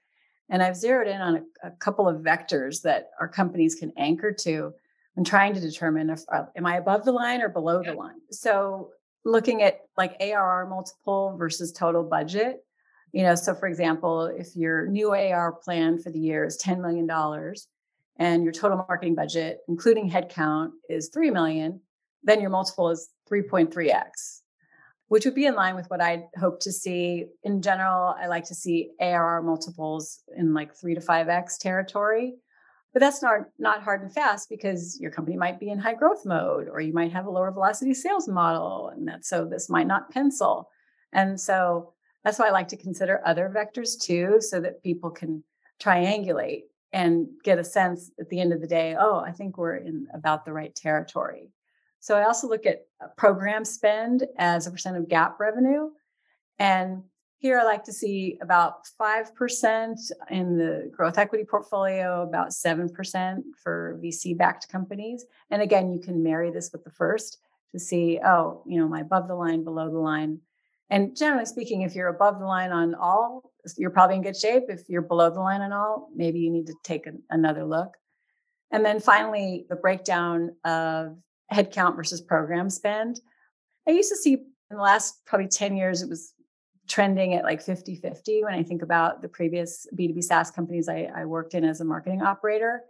And 0.50 0.64
I've 0.64 0.76
zeroed 0.76 1.08
in 1.08 1.22
on 1.22 1.36
a, 1.64 1.68
a 1.68 1.72
couple 1.72 2.08
of 2.08 2.22
vectors 2.22 2.82
that 2.82 3.12
our 3.20 3.28
companies 3.28 3.76
can 3.76 3.92
anchor 3.98 4.32
to 4.32 4.74
I'm 5.18 5.24
trying 5.24 5.56
to 5.56 5.60
determine 5.60 6.12
if 6.12 6.22
uh, 6.32 6.46
am 6.56 6.66
I 6.66 6.78
above 6.78 7.04
the 7.04 7.12
line 7.12 7.42
or 7.42 7.50
below 7.50 7.82
the 7.84 7.94
line. 7.94 8.22
So 8.32 8.92
looking 9.26 9.64
at 9.64 9.80
like 9.98 10.16
ARR 10.20 10.68
multiple 10.68 11.36
versus 11.38 11.72
total 11.72 12.04
budget. 12.04 12.64
You 13.14 13.24
know, 13.24 13.36
so 13.36 13.56
for 13.56 13.68
example, 13.68 14.26
if 14.26 14.56
your 14.56 14.88
new 14.88 15.14
AR 15.14 15.54
plan 15.54 15.98
for 15.98 16.12
the 16.12 16.20
year 16.20 16.46
is 16.46 16.62
$10 16.62 16.82
million 16.82 17.10
and 18.18 18.44
your 18.44 18.54
total 18.54 18.78
marketing 18.78 19.16
budget, 19.16 19.60
including 19.68 20.10
headcount, 20.10 20.70
is 20.90 21.10
3 21.14 21.32
million, 21.32 21.82
then 22.24 22.42
your 22.42 22.50
multiple 22.50 22.90
is 22.90 23.10
3.3x, 23.32 24.42
which 25.08 25.26
would 25.26 25.36
be 25.36 25.46
in 25.46 25.56
line 25.56 25.76
with 25.76 25.90
what 25.90 26.02
I'd 26.02 26.26
hope 26.38 26.60
to 26.62 26.72
see. 26.72 27.26
In 27.44 27.62
general, 27.62 28.16
I 28.20 28.28
like 28.28 28.46
to 28.46 28.56
see 28.56 28.92
ARR 29.00 29.42
multiples 29.42 30.22
in 30.36 30.54
like 30.54 30.76
three 30.76 30.96
to 30.96 31.02
5x 31.02 31.58
territory. 31.60 32.36
But 32.98 33.02
that's 33.02 33.22
not, 33.22 33.42
not 33.60 33.84
hard 33.84 34.02
and 34.02 34.12
fast 34.12 34.50
because 34.50 35.00
your 35.00 35.12
company 35.12 35.38
might 35.38 35.60
be 35.60 35.70
in 35.70 35.78
high 35.78 35.94
growth 35.94 36.26
mode 36.26 36.68
or 36.68 36.82
you 36.82 36.94
might 36.94 37.12
have 37.12 37.28
a 37.28 37.30
lower 37.30 37.52
velocity 37.52 37.94
sales 37.94 38.28
model. 38.28 38.90
And 38.90 39.08
that 39.08 39.24
so 39.24 39.46
this 39.46 39.70
might 39.70 39.86
not 39.86 40.10
pencil. 40.10 40.72
And 41.14 41.40
so 41.40 41.94
that's 42.24 42.40
why 42.40 42.48
I 42.48 42.50
like 42.52 42.70
to 42.70 42.76
consider 42.76 43.22
other 43.24 43.54
vectors 43.56 44.02
too, 44.02 44.38
so 44.42 44.60
that 44.62 44.82
people 44.82 45.12
can 45.12 45.44
triangulate 45.80 46.62
and 46.92 47.28
get 47.44 47.60
a 47.60 47.64
sense 47.64 48.10
at 48.20 48.30
the 48.30 48.40
end 48.40 48.52
of 48.52 48.62
the 48.62 48.68
day, 48.68 48.96
oh, 49.00 49.20
I 49.20 49.32
think 49.32 49.60
we're 49.60 49.76
in 49.76 50.08
about 50.16 50.44
the 50.44 50.54
right 50.54 50.74
territory. 50.74 51.52
So 52.00 52.18
I 52.18 52.24
also 52.24 52.48
look 52.48 52.66
at 52.66 52.88
uh, 53.00 53.10
program 53.16 53.64
spend 53.64 54.26
as 54.40 54.66
a 54.66 54.72
percent 54.72 54.98
of 54.98 55.04
GAAP 55.04 55.38
revenue. 55.40 55.92
And 56.58 57.04
here, 57.40 57.60
I 57.60 57.64
like 57.64 57.84
to 57.84 57.94
see 57.94 58.38
about 58.42 58.88
5% 59.00 60.12
in 60.32 60.58
the 60.58 60.92
growth 60.96 61.20
equity 61.20 61.44
portfolio, 61.44 62.24
about 62.24 62.50
7% 62.50 63.42
for 63.62 64.00
VC 64.04 64.36
backed 64.36 64.70
companies. 64.70 65.26
And 65.52 65.62
again, 65.62 65.92
you 65.92 66.00
can 66.00 66.24
marry 66.24 66.50
this 66.50 66.72
with 66.72 66.84
the 66.84 66.90
first 66.90 67.38
to 67.74 67.80
see, 67.80 68.20
oh, 68.26 68.64
you 68.66 68.80
know, 68.80 68.88
my 68.88 69.02
above 69.02 69.28
the 69.28 69.36
line, 69.36 69.64
below 69.64 69.92
the 69.92 70.00
line. 70.00 70.40
And 70.90 71.16
generally 71.16 71.46
speaking, 71.46 71.84
if 71.84 71.94
you're 71.94 72.08
above 72.08 72.40
the 72.40 72.46
line 72.46 72.72
on 72.72 72.96
all, 72.96 73.52
you're 73.78 73.92
probably 73.92 74.16
in 74.16 74.24
good 74.24 74.38
shape. 74.38 74.64
If 74.70 74.90
you're 74.90 75.02
below 75.02 75.30
the 75.30 75.42
line 75.42 75.62
on 75.62 75.74
all, 75.74 76.10
maybe 76.16 76.40
you 76.40 76.50
need 76.50 76.68
to 76.68 76.76
take 76.84 77.06
a, 77.06 77.12
another 77.30 77.66
look. 77.66 77.94
And 78.72 78.84
then 78.84 79.00
finally, 79.00 79.66
the 79.70 79.76
breakdown 79.76 80.56
of 80.66 81.18
headcount 81.54 81.96
versus 81.96 82.22
program 82.22 82.70
spend. 82.70 83.22
I 83.88 83.92
used 83.92 84.10
to 84.10 84.18
see 84.18 84.34
in 84.34 84.78
the 84.78 84.84
last 84.84 85.22
probably 85.26 85.48
10 85.48 85.78
years, 85.78 86.02
it 86.02 86.10
was 86.10 86.34
trending 86.88 87.34
at 87.34 87.44
like 87.44 87.62
50 87.62 87.96
50 87.96 88.44
when 88.44 88.54
I 88.54 88.64
think 88.64 88.82
about 88.82 89.22
the 89.22 89.28
previous 89.28 89.88
B2B 89.96 90.24
SaaS 90.24 90.52
companies 90.52 90.88
I, 90.88 91.10
I, 91.14 91.26
worked 91.26 91.54
in 91.54 91.64
as 91.64 91.82
a 91.82 91.86
marketing 91.86 92.22
operator. 92.22 92.82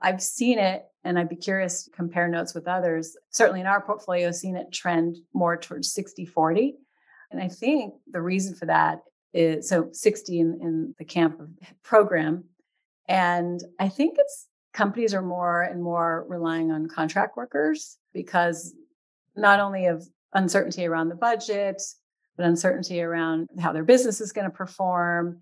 I've 0.00 0.22
seen 0.22 0.58
it 0.58 0.84
and 1.04 1.18
I'd 1.18 1.28
be 1.28 1.36
curious 1.36 1.84
to 1.84 1.90
compare 1.90 2.28
notes 2.28 2.54
with 2.54 2.68
others. 2.68 3.16
Certainly 3.30 3.62
in 3.62 3.66
our 3.66 3.80
portfolio, 3.80 4.30
seen 4.30 4.56
it 4.56 4.72
trend 4.72 5.16
more 5.32 5.56
towards 5.56 5.92
60 5.92 6.26
40. 6.26 6.74
And 7.30 7.42
I 7.42 7.48
think 7.48 7.94
the 8.10 8.22
reason 8.22 8.54
for 8.54 8.66
that 8.66 9.00
is 9.32 9.68
so 9.68 9.88
60 9.92 10.40
in, 10.40 10.58
in 10.60 10.94
the 10.98 11.04
camp 11.04 11.40
of 11.40 11.50
program. 11.82 12.44
And 13.08 13.60
I 13.78 13.88
think 13.88 14.16
it's 14.18 14.46
companies 14.72 15.14
are 15.14 15.22
more 15.22 15.62
and 15.62 15.82
more 15.82 16.24
relying 16.28 16.70
on 16.70 16.88
contract 16.88 17.36
workers 17.36 17.98
because 18.12 18.74
not 19.34 19.60
only 19.60 19.86
of 19.86 20.06
uncertainty 20.34 20.86
around 20.86 21.08
the 21.08 21.14
budget, 21.14 21.82
but 22.38 22.46
uncertainty 22.46 23.02
around 23.02 23.48
how 23.60 23.72
their 23.72 23.84
business 23.84 24.20
is 24.22 24.32
going 24.32 24.46
to 24.46 24.56
perform 24.56 25.40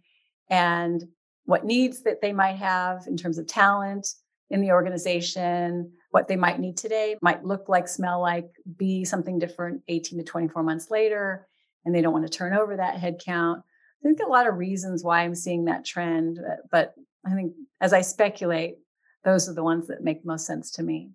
and 0.51 1.05
what 1.45 1.65
needs 1.65 2.03
that 2.03 2.21
they 2.23 2.33
might 2.33 2.57
have 2.57 3.07
in 3.07 3.17
terms 3.17 3.39
of 3.39 3.47
talent 3.47 4.09
in 4.51 4.61
the 4.61 4.73
organization, 4.73 5.93
what 6.11 6.27
they 6.27 6.37
might 6.37 6.59
need 6.59 6.77
today 6.77 7.17
might 7.21 7.45
look 7.45 7.69
like, 7.69 7.87
smell 7.87 8.21
like, 8.21 8.49
be 8.77 9.05
something 9.05 9.39
different 9.39 9.83
18 9.89 10.19
to 10.19 10.25
24 10.25 10.63
months 10.63 10.91
later, 10.91 11.47
and 11.85 11.95
they 11.95 12.01
don't 12.01 12.13
want 12.13 12.25
to 12.25 12.33
turn 12.33 12.55
over 12.55 12.77
that 12.77 12.97
headcount. 12.97 13.59
I 13.59 14.03
think 14.03 14.21
a 14.21 14.31
lot 14.31 14.47
of 14.47 14.57
reasons 14.57 15.05
why 15.05 15.23
I'm 15.23 15.35
seeing 15.35 15.67
that 15.67 15.85
trend, 15.85 16.41
but 16.71 16.95
I 17.25 17.35
think 17.35 17.53
as 17.81 17.93
I 17.93 18.01
speculate, 18.01 18.77
those 19.25 19.49
are 19.49 19.55
the 19.55 19.65
ones 19.65 19.89
that 19.89 20.03
make 20.03 20.25
most 20.25 20.47
sense 20.47 20.71
to 20.73 20.83
me. 20.83 21.11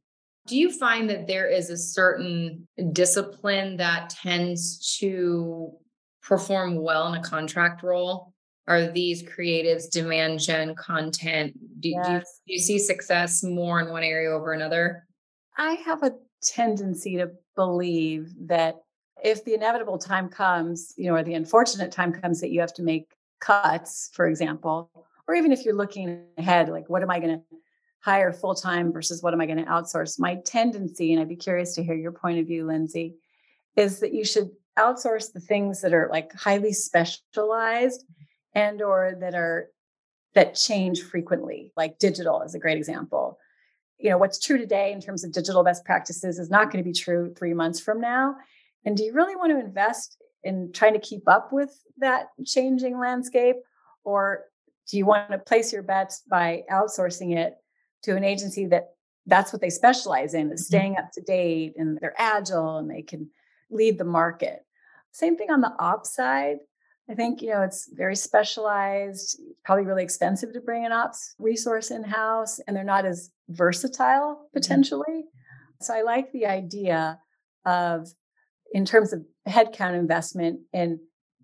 Do 0.48 0.58
you 0.58 0.72
find 0.72 1.10
that 1.10 1.28
there 1.28 1.48
is 1.48 1.70
a 1.70 1.78
certain 1.78 2.68
discipline 2.92 3.78
that 3.78 4.10
tends 4.10 4.98
to 5.00 5.72
perform 6.22 6.82
well 6.82 7.14
in 7.14 7.20
a 7.20 7.24
contract 7.24 7.84
role? 7.84 8.34
Are 8.68 8.88
these 8.88 9.24
creatives 9.24 9.90
demand 9.90 10.40
gen 10.40 10.76
content? 10.76 11.54
Do, 11.80 11.90
yes. 11.90 12.06
do, 12.06 12.14
you, 12.14 12.20
do 12.20 12.54
you 12.54 12.60
see 12.60 12.80
success 12.80 13.44
more 13.44 13.82
in 13.82 13.90
one 13.90 14.04
area 14.04 14.30
over 14.30 14.54
another? 14.54 15.08
I 15.58 15.74
have 15.86 16.04
a 16.04 16.14
tendency 16.42 17.18
to 17.18 17.32
believe 17.56 18.34
that 18.48 18.78
if 19.24 19.44
the 19.46 19.54
inevitable 19.54 19.98
time 19.98 20.30
comes, 20.30 20.94
you 20.98 21.08
know, 21.08 21.16
or 21.16 21.24
the 21.24 21.34
unfortunate 21.34 21.92
time 21.92 22.14
comes 22.14 22.42
that 22.42 22.50
you 22.50 22.60
have 22.60 22.74
to 22.74 22.84
make 22.84 23.14
cuts, 23.40 24.10
for 24.14 24.28
example, 24.28 24.90
or 25.28 25.36
even 25.36 25.52
if 25.52 25.64
you're 25.64 25.76
looking 25.76 26.24
ahead, 26.38 26.70
like, 26.70 26.90
what 26.90 27.04
am 27.04 27.12
I 27.12 27.20
going 27.20 27.40
to 27.40 27.58
hire 28.04 28.34
full 28.34 28.56
time 28.56 28.92
versus 28.92 29.22
what 29.22 29.34
am 29.34 29.42
I 29.42 29.46
going 29.46 29.64
to 29.64 29.66
outsource? 29.66 30.20
My 30.20 30.36
tendency, 30.46 31.14
and 31.14 31.22
I'd 31.22 31.30
be 31.30 31.36
curious 31.36 31.76
to 31.76 31.84
hear 31.84 31.96
your 31.96 32.12
point 32.12 32.40
of 32.40 32.48
view, 32.48 32.66
Lindsay, 32.66 33.16
is 33.76 34.00
that 34.00 34.14
you 34.14 34.26
should 34.26 34.50
outsource 34.78 35.32
the 35.34 35.40
things 35.40 35.82
that 35.82 35.94
are 35.94 36.10
like 36.12 36.34
highly 36.34 36.74
specialized 36.74 38.06
and 38.56 38.82
or 38.82 39.16
that 39.20 39.36
are 39.36 39.70
that 40.34 40.56
change 40.56 41.02
frequently 41.02 41.74
like 41.76 42.00
digital 42.00 42.42
is 42.42 42.56
a 42.56 42.60
great 42.60 42.78
example. 42.78 43.38
You 44.00 44.10
know 44.10 44.18
what's 44.18 44.40
true 44.40 44.58
today 44.58 44.92
in 44.92 45.02
terms 45.02 45.24
of 45.24 45.34
digital 45.34 45.64
best 45.64 45.86
practices 45.86 46.40
is 46.40 46.50
not 46.50 46.72
going 46.72 46.84
to 46.84 46.88
be 46.88 46.94
true 46.94 47.34
3 47.38 47.54
months 47.54 47.80
from 47.80 48.02
now. 48.02 48.36
And 48.86 48.98
do 48.98 49.04
you 49.04 49.14
really 49.14 49.36
want 49.36 49.52
to 49.52 49.60
invest 49.60 50.18
in 50.44 50.72
trying 50.74 50.94
to 50.94 51.00
keep 51.00 51.28
up 51.28 51.54
with 51.54 51.70
that 51.98 52.28
changing 52.46 52.98
landscape? 52.98 53.58
Or 54.04 54.46
do 54.90 54.98
you 54.98 55.06
want 55.06 55.32
to 55.32 55.38
place 55.38 55.72
your 55.72 55.84
bets 55.84 56.24
by 56.28 56.64
outsourcing 56.72 57.38
it 57.38 57.56
to 58.04 58.16
an 58.16 58.24
agency 58.24 58.66
that 58.68 58.96
that's 59.26 59.54
what 59.54 59.62
they 59.62 59.70
specialize 59.70 60.34
in 60.34 60.52
is 60.52 60.62
mm-hmm. 60.62 60.78
staying 60.78 60.96
up 60.98 61.12
to 61.14 61.22
date 61.22 61.74
and 61.78 61.98
they're 62.02 62.16
agile 62.18 62.78
and 62.78 62.90
they 62.90 63.02
can 63.02 63.30
lead 63.70 63.98
the 63.98 64.04
market. 64.04 64.66
Same 65.12 65.38
thing 65.38 65.52
on 65.52 65.62
the 65.62 65.74
ops 65.80 66.14
side. 66.14 66.58
I 67.10 67.14
think, 67.14 67.42
you 67.42 67.50
know, 67.50 67.62
it's 67.62 67.90
very 67.94 68.16
specialized, 68.16 69.40
probably 69.66 69.86
really 69.86 70.04
expensive 70.04 70.54
to 70.54 70.62
bring 70.62 70.86
an 70.86 70.92
ops 70.92 71.36
resource 71.40 71.92
in 71.92 72.04
house, 72.04 72.60
and 72.60 72.76
they're 72.76 72.84
not 72.84 73.06
as 73.06 73.32
versatile 73.50 74.36
mm-hmm. 74.36 74.58
potentially. 74.58 75.06
Mm-hmm. 75.10 75.84
So 75.84 75.94
I 75.94 76.04
like 76.04 76.32
the 76.32 76.46
idea 76.46 77.20
of, 77.66 78.08
in 78.72 78.86
terms 78.86 79.12
of 79.12 79.26
headcount 79.48 80.00
investment 80.00 80.62
in, 80.72 81.00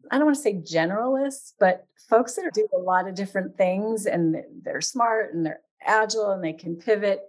I 0.10 0.18
don't 0.18 0.26
want 0.26 0.38
to 0.38 0.42
say 0.42 0.54
generalists, 0.54 1.52
but 1.60 1.86
folks 2.10 2.36
that 2.36 2.50
do 2.54 2.68
a 2.74 2.80
lot 2.80 3.10
of 3.10 3.16
different 3.16 3.58
things 3.58 4.06
and 4.06 4.38
they're 4.64 4.80
smart 4.80 5.34
and 5.34 5.46
they're 5.46 5.60
agile 5.86 6.32
and 6.32 6.44
they 6.44 6.54
can 6.54 6.76
pivot. 6.76 7.22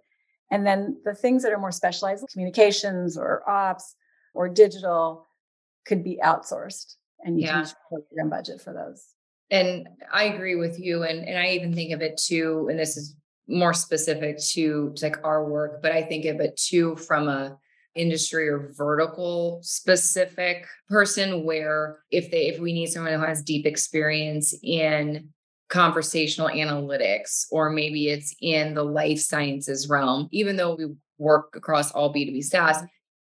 And 0.51 0.67
then 0.67 1.01
the 1.05 1.15
things 1.15 1.43
that 1.43 1.53
are 1.53 1.59
more 1.59 1.73
specialized, 1.73 2.27
communications 2.33 3.19
or 3.19 3.49
ops 3.49 3.95
or 4.35 4.49
digital, 4.49 5.27
could 5.87 6.05
be 6.05 6.21
outsourced 6.23 6.97
and 7.25 7.41
you 7.41 7.47
yeah. 7.47 7.65
can 7.65 7.73
program 7.89 8.31
budget 8.31 8.61
for 8.61 8.73
those. 8.73 9.07
And 9.51 9.89
I 10.13 10.25
agree 10.25 10.57
with 10.57 10.79
you. 10.79 11.05
And, 11.05 11.27
and 11.27 11.39
I 11.39 11.49
even 11.51 11.75
think 11.75 11.93
of 11.93 12.03
it 12.03 12.21
too, 12.23 12.69
and 12.71 12.79
this 12.79 12.97
is 12.97 13.17
more 13.49 13.73
specific 13.73 14.39
to, 14.39 14.93
to 14.95 15.05
like 15.05 15.17
our 15.25 15.49
work, 15.49 15.81
but 15.81 15.93
I 15.93 16.03
think 16.03 16.27
of 16.27 16.41
it 16.41 16.57
too 16.57 16.97
from 16.97 17.29
a 17.29 17.57
industry 17.95 18.49
or 18.49 18.73
vertical 18.77 19.61
specific 19.63 20.67
person 20.89 21.45
where 21.45 21.99
if 22.11 22.31
they 22.31 22.47
if 22.47 22.61
we 22.61 22.73
need 22.73 22.87
someone 22.87 23.13
who 23.13 23.27
has 23.27 23.43
deep 23.43 23.67
experience 23.67 24.55
in 24.63 25.31
conversational 25.69 26.49
analytics 26.49 27.47
or 27.51 27.71
maybe 27.71 28.09
it's 28.09 28.35
in 28.41 28.75
the 28.75 28.83
life 28.83 29.21
sciences 29.21 29.89
realm 29.89 30.29
even 30.33 30.57
though 30.57 30.75
we 30.75 30.87
work 31.19 31.55
across 31.55 31.91
all 31.93 32.13
b2b 32.13 32.43
saas 32.43 32.83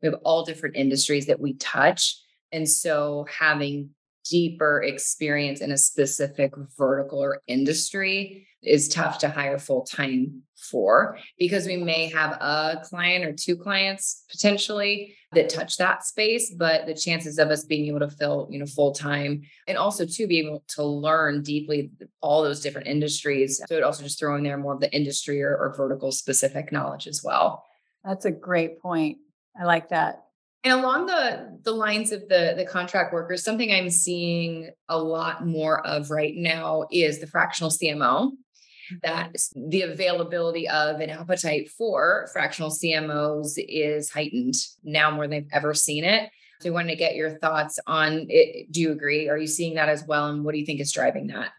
we 0.04 0.10
have 0.10 0.20
all 0.22 0.44
different 0.44 0.76
industries 0.76 1.26
that 1.26 1.40
we 1.40 1.54
touch. 1.54 2.20
And 2.52 2.68
so 2.68 3.26
having 3.30 3.90
deeper 4.24 4.82
experience 4.82 5.60
in 5.60 5.72
a 5.72 5.78
specific 5.78 6.52
vertical 6.76 7.22
or 7.22 7.42
industry 7.46 8.46
is 8.62 8.88
tough 8.88 9.18
to 9.18 9.28
hire 9.28 9.58
full 9.58 9.82
time 9.82 10.42
for 10.56 11.18
because 11.38 11.66
we 11.66 11.76
may 11.76 12.08
have 12.08 12.32
a 12.32 12.80
client 12.84 13.24
or 13.24 13.32
two 13.32 13.54
clients 13.56 14.24
potentially 14.30 15.14
that 15.32 15.50
touch 15.50 15.76
that 15.76 16.02
space 16.04 16.54
but 16.56 16.86
the 16.86 16.94
chances 16.94 17.38
of 17.38 17.50
us 17.50 17.64
being 17.64 17.86
able 17.86 17.98
to 17.98 18.08
fill 18.08 18.48
you 18.50 18.58
know 18.58 18.64
full 18.64 18.92
time 18.92 19.42
and 19.68 19.76
also 19.76 20.06
to 20.06 20.26
be 20.26 20.38
able 20.38 20.64
to 20.68 20.82
learn 20.82 21.42
deeply 21.42 21.90
all 22.20 22.42
those 22.42 22.60
different 22.60 22.86
industries. 22.86 23.60
So 23.68 23.76
it 23.76 23.82
also 23.82 24.02
just 24.02 24.18
throw 24.18 24.36
in 24.36 24.42
there 24.42 24.56
more 24.56 24.74
of 24.74 24.80
the 24.80 24.94
industry 24.94 25.42
or, 25.42 25.56
or 25.56 25.74
vertical 25.76 26.10
specific 26.12 26.72
knowledge 26.72 27.06
as 27.06 27.22
well. 27.22 27.64
That's 28.04 28.24
a 28.24 28.30
great 28.30 28.80
point. 28.80 29.18
I 29.58 29.64
like 29.64 29.90
that 29.90 30.24
and 30.64 30.72
along 30.72 31.06
the 31.06 31.58
the 31.62 31.72
lines 31.72 32.10
of 32.10 32.28
the 32.28 32.54
the 32.56 32.64
contract 32.64 33.12
workers, 33.12 33.44
something 33.44 33.70
I'm 33.70 33.90
seeing 33.90 34.70
a 34.88 34.98
lot 34.98 35.46
more 35.46 35.86
of 35.86 36.10
right 36.10 36.34
now 36.34 36.86
is 36.90 37.20
the 37.20 37.26
fractional 37.26 37.70
CMO. 37.70 38.32
Mm-hmm. 38.32 38.96
That 39.02 39.34
the 39.54 39.82
availability 39.82 40.68
of 40.68 41.00
an 41.00 41.10
appetite 41.10 41.70
for 41.70 42.28
fractional 42.32 42.70
CMOs 42.70 43.52
is 43.56 44.10
heightened 44.10 44.54
now 44.82 45.10
more 45.10 45.24
than 45.24 45.30
they've 45.30 45.50
ever 45.52 45.72
seen 45.72 46.04
it. 46.04 46.30
So, 46.60 46.68
I 46.68 46.72
wanted 46.72 46.90
to 46.90 46.96
get 46.96 47.14
your 47.14 47.38
thoughts 47.38 47.78
on 47.86 48.26
it. 48.28 48.70
Do 48.70 48.80
you 48.80 48.92
agree? 48.92 49.28
Are 49.28 49.38
you 49.38 49.46
seeing 49.46 49.74
that 49.74 49.88
as 49.88 50.04
well? 50.06 50.28
And 50.28 50.44
what 50.44 50.52
do 50.52 50.58
you 50.58 50.66
think 50.66 50.80
is 50.80 50.92
driving 50.92 51.28
that? 51.28 51.50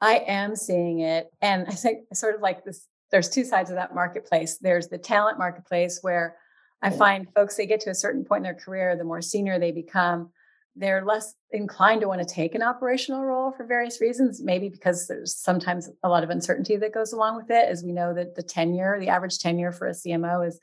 I 0.00 0.24
am 0.26 0.56
seeing 0.56 1.00
it. 1.00 1.26
And 1.40 1.66
I 1.68 1.72
think 1.72 2.04
sort 2.14 2.34
of 2.34 2.42
like 2.42 2.64
this, 2.64 2.86
there's 3.10 3.28
two 3.28 3.44
sides 3.44 3.70
of 3.70 3.76
that 3.76 3.94
marketplace. 3.94 4.58
There's 4.58 4.88
the 4.88 4.98
talent 4.98 5.38
marketplace 5.38 5.98
where 6.02 6.36
I 6.82 6.90
find 6.90 7.26
folks, 7.34 7.56
they 7.56 7.66
get 7.66 7.80
to 7.80 7.90
a 7.90 7.94
certain 7.94 8.24
point 8.24 8.40
in 8.40 8.42
their 8.44 8.54
career, 8.54 8.96
the 8.96 9.04
more 9.04 9.22
senior 9.22 9.58
they 9.58 9.72
become, 9.72 10.30
they're 10.76 11.04
less 11.04 11.34
inclined 11.50 12.02
to 12.02 12.08
want 12.08 12.20
to 12.20 12.34
take 12.34 12.54
an 12.54 12.62
operational 12.62 13.24
role 13.24 13.50
for 13.50 13.64
various 13.64 14.00
reasons. 14.00 14.42
Maybe 14.42 14.68
because 14.68 15.08
there's 15.08 15.34
sometimes 15.34 15.90
a 16.02 16.08
lot 16.08 16.22
of 16.22 16.30
uncertainty 16.30 16.76
that 16.76 16.92
goes 16.92 17.12
along 17.12 17.36
with 17.36 17.50
it. 17.50 17.68
As 17.68 17.82
we 17.82 17.92
know 17.92 18.12
that 18.14 18.34
the 18.34 18.42
tenure, 18.42 19.00
the 19.00 19.08
average 19.08 19.38
tenure 19.38 19.72
for 19.72 19.88
a 19.88 19.92
CMO 19.92 20.46
is, 20.46 20.60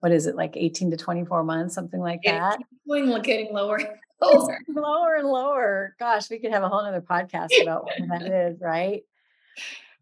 what 0.00 0.10
is 0.10 0.26
it, 0.26 0.34
like 0.34 0.56
18 0.56 0.90
to 0.90 0.96
24 0.96 1.44
months, 1.44 1.74
something 1.76 2.00
like 2.00 2.20
that? 2.24 2.58
It's 2.60 2.66
getting 3.24 3.52
lower. 3.52 3.78
lower. 4.20 4.58
lower 4.68 5.14
and 5.14 5.28
lower. 5.28 5.94
Gosh, 5.98 6.28
we 6.28 6.40
could 6.40 6.50
have 6.50 6.64
a 6.64 6.68
whole 6.68 6.80
other 6.80 7.00
podcast 7.00 7.50
about 7.62 7.84
what 7.84 7.94
that 8.08 8.22
is, 8.22 8.60
right? 8.60 9.02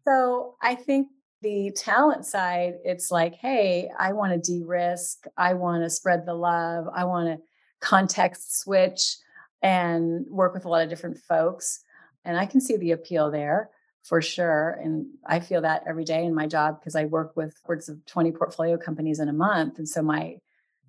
So 0.07 0.55
I 0.59 0.73
think 0.73 1.09
the 1.41 1.71
talent 1.75 2.25
side, 2.25 2.75
it's 2.83 3.11
like, 3.11 3.35
hey, 3.35 3.89
I 3.97 4.13
want 4.13 4.31
to 4.31 4.39
de 4.39 4.63
risk. 4.63 5.25
I 5.37 5.53
want 5.55 5.83
to 5.83 5.89
spread 5.89 6.25
the 6.25 6.33
love. 6.33 6.85
I 6.93 7.05
want 7.05 7.27
to 7.27 7.43
context 7.79 8.61
switch 8.61 9.17
and 9.61 10.25
work 10.29 10.53
with 10.53 10.65
a 10.65 10.69
lot 10.69 10.83
of 10.83 10.89
different 10.89 11.17
folks. 11.17 11.83
And 12.25 12.37
I 12.37 12.45
can 12.45 12.61
see 12.61 12.77
the 12.77 12.91
appeal 12.91 13.31
there 13.31 13.69
for 14.03 14.21
sure. 14.21 14.79
And 14.83 15.07
I 15.25 15.39
feel 15.39 15.61
that 15.61 15.83
every 15.87 16.05
day 16.05 16.25
in 16.25 16.33
my 16.33 16.47
job 16.47 16.79
because 16.79 16.95
I 16.95 17.05
work 17.05 17.35
with 17.35 17.55
upwards 17.63 17.89
of 17.89 18.05
20 18.05 18.31
portfolio 18.31 18.77
companies 18.77 19.19
in 19.19 19.29
a 19.29 19.33
month. 19.33 19.77
And 19.77 19.87
so 19.87 20.01
my 20.01 20.37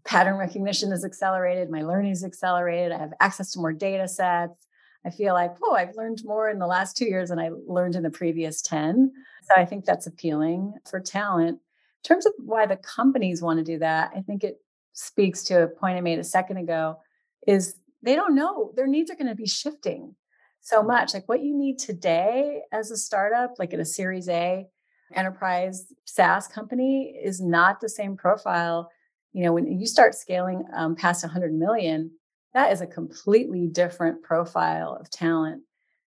pattern 0.05 0.37
recognition 0.37 0.93
is 0.93 1.05
accelerated, 1.05 1.71
my 1.71 1.83
learning 1.83 2.13
is 2.13 2.25
accelerated. 2.25 2.93
I 2.93 2.99
have 2.99 3.15
access 3.21 3.53
to 3.53 3.61
more 3.61 3.73
data 3.73 4.09
sets. 4.09 4.67
I 5.05 5.11
feel 5.11 5.35
like, 5.35 5.55
oh, 5.63 5.75
I've 5.75 5.97
learned 5.97 6.23
more 6.25 6.49
in 6.49 6.59
the 6.59 6.67
last 6.67 6.97
two 6.97 7.07
years 7.07 7.31
than 7.31 7.39
I 7.39 7.51
learned 7.67 7.97
in 7.97 8.03
the 8.03 8.11
previous 8.11 8.63
10. 8.63 9.13
So 9.43 9.55
I 9.61 9.65
think 9.65 9.85
that's 9.85 10.07
appealing 10.07 10.75
for 10.89 11.01
talent. 11.01 11.59
In 11.59 12.09
terms 12.09 12.27
of 12.27 12.33
why 12.39 12.67
the 12.67 12.77
companies 12.77 13.43
want 13.43 13.59
to 13.59 13.65
do 13.65 13.79
that, 13.81 14.13
I 14.15 14.21
think 14.21 14.45
it 14.45 14.59
speaks 14.93 15.43
to 15.45 15.65
a 15.65 15.69
point 15.69 15.97
I 15.97 16.01
made 16.01 16.19
a 16.19 16.25
second 16.25 16.59
ago 16.59 16.99
is 17.47 17.77
they 18.03 18.15
don't 18.15 18.35
know 18.35 18.73
their 18.77 18.87
needs 18.87 19.11
are 19.11 19.17
going 19.17 19.29
to 19.29 19.35
be 19.35 19.47
shifting 19.47 20.15
so 20.61 20.83
much. 20.83 21.15
Like 21.15 21.29
what 21.29 21.43
you 21.43 21.57
need 21.57 21.79
today 21.79 22.63
as 22.73 22.91
a 22.91 22.97
startup, 22.97 23.55
like 23.59 23.73
in 23.73 23.81
a 23.81 23.85
series 23.85 24.29
A 24.29 24.67
enterprise 25.15 25.93
SaaS 26.05 26.49
company, 26.49 27.19
is 27.23 27.41
not 27.41 27.81
the 27.81 27.89
same 27.89 28.17
profile. 28.17 28.91
You 29.33 29.45
know, 29.45 29.53
when 29.53 29.67
you 29.67 29.87
start 29.87 30.15
scaling 30.15 30.65
um, 30.75 30.95
past 30.95 31.25
100 31.25 31.53
million, 31.53 32.13
that 32.55 32.73
is 32.73 32.81
a 32.81 32.87
completely 32.87 33.67
different 33.67 34.23
profile 34.23 34.97
of 34.99 35.11
talent 35.11 35.63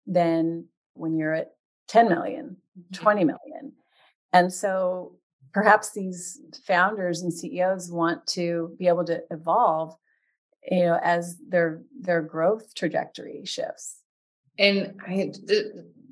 than 0.06 0.66
when 0.94 1.16
you're 1.16 1.34
at 1.34 1.52
10 1.88 2.08
million, 2.08 2.56
mm-hmm. 2.78 3.02
20 3.02 3.24
million. 3.24 3.72
And 4.32 4.52
so 4.52 5.16
perhaps 5.52 5.92
these 5.92 6.40
founders 6.66 7.22
and 7.22 7.32
CEOs 7.32 7.90
want 7.90 8.26
to 8.28 8.74
be 8.78 8.88
able 8.88 9.04
to 9.04 9.22
evolve, 9.30 9.96
you 10.70 10.80
know, 10.80 10.98
as 11.02 11.36
their 11.48 11.82
their 11.98 12.22
growth 12.22 12.74
trajectory 12.74 13.44
shifts. 13.44 14.00
And 14.58 15.00
I 15.06 15.32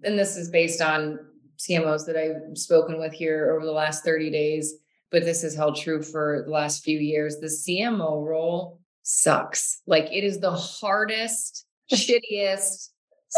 and 0.05 0.19
this 0.19 0.37
is 0.37 0.49
based 0.49 0.81
on 0.81 1.19
CMOs 1.59 2.07
that 2.07 2.17
I've 2.17 2.57
spoken 2.57 2.99
with 2.99 3.13
here 3.13 3.53
over 3.55 3.65
the 3.65 3.73
last 3.73 4.05
30 4.05 4.31
days, 4.31 4.75
but 5.11 5.25
this 5.25 5.43
has 5.43 5.55
held 5.55 5.77
true 5.77 6.03
for 6.03 6.43
the 6.45 6.51
last 6.51 6.83
few 6.83 6.99
years. 6.99 7.39
The 7.39 7.47
CMO 7.47 8.25
role 8.27 8.81
sucks. 9.03 9.81
Like 9.87 10.07
it 10.13 10.25
is 10.25 10.41
the 10.41 10.53
hardest, 10.53 11.67
shittiest 11.93 12.89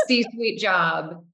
C-suite 0.07 0.59
job 0.59 1.25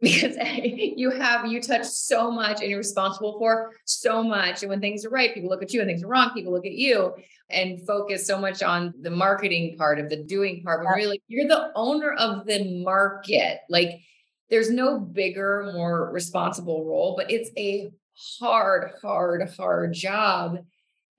because 0.00 0.36
you 0.62 1.10
have 1.10 1.46
you 1.46 1.60
touch 1.60 1.84
so 1.84 2.30
much 2.30 2.60
and 2.60 2.70
you're 2.70 2.78
responsible 2.78 3.38
for 3.38 3.72
so 3.84 4.22
much. 4.22 4.62
And 4.62 4.70
when 4.70 4.80
things 4.80 5.04
are 5.04 5.10
right 5.10 5.32
people 5.34 5.50
look 5.50 5.62
at 5.62 5.72
you. 5.72 5.80
And 5.80 5.88
things 5.88 6.02
are 6.02 6.08
wrong 6.08 6.30
people 6.34 6.52
look 6.52 6.66
at 6.66 6.72
you 6.72 7.14
and 7.48 7.84
focus 7.86 8.26
so 8.26 8.38
much 8.38 8.62
on 8.62 8.94
the 9.00 9.10
marketing 9.10 9.76
part 9.76 9.98
of 9.98 10.08
the 10.08 10.16
doing 10.16 10.62
part. 10.62 10.84
But 10.84 10.94
really 10.94 11.22
you're 11.28 11.48
the 11.48 11.70
owner 11.74 12.12
of 12.12 12.46
the 12.46 12.82
market. 12.82 13.60
Like 13.68 14.00
there's 14.48 14.70
no 14.70 14.98
bigger 14.98 15.70
more 15.74 16.10
responsible 16.10 16.84
role 16.84 17.14
but 17.16 17.30
it's 17.30 17.50
a 17.56 17.90
hard 18.38 18.92
hard 19.02 19.48
hard 19.56 19.92
job. 19.92 20.58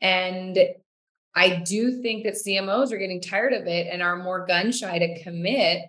And 0.02 0.58
I 1.36 1.62
do 1.66 2.02
think 2.02 2.24
that 2.24 2.34
CMOs 2.36 2.92
are 2.92 2.98
getting 2.98 3.22
tired 3.22 3.54
of 3.54 3.68
it 3.68 3.88
and 3.92 4.02
are 4.02 4.18
more 4.18 4.46
gun 4.46 4.72
shy 4.72 5.00
to 5.00 5.24
commit 5.24 5.84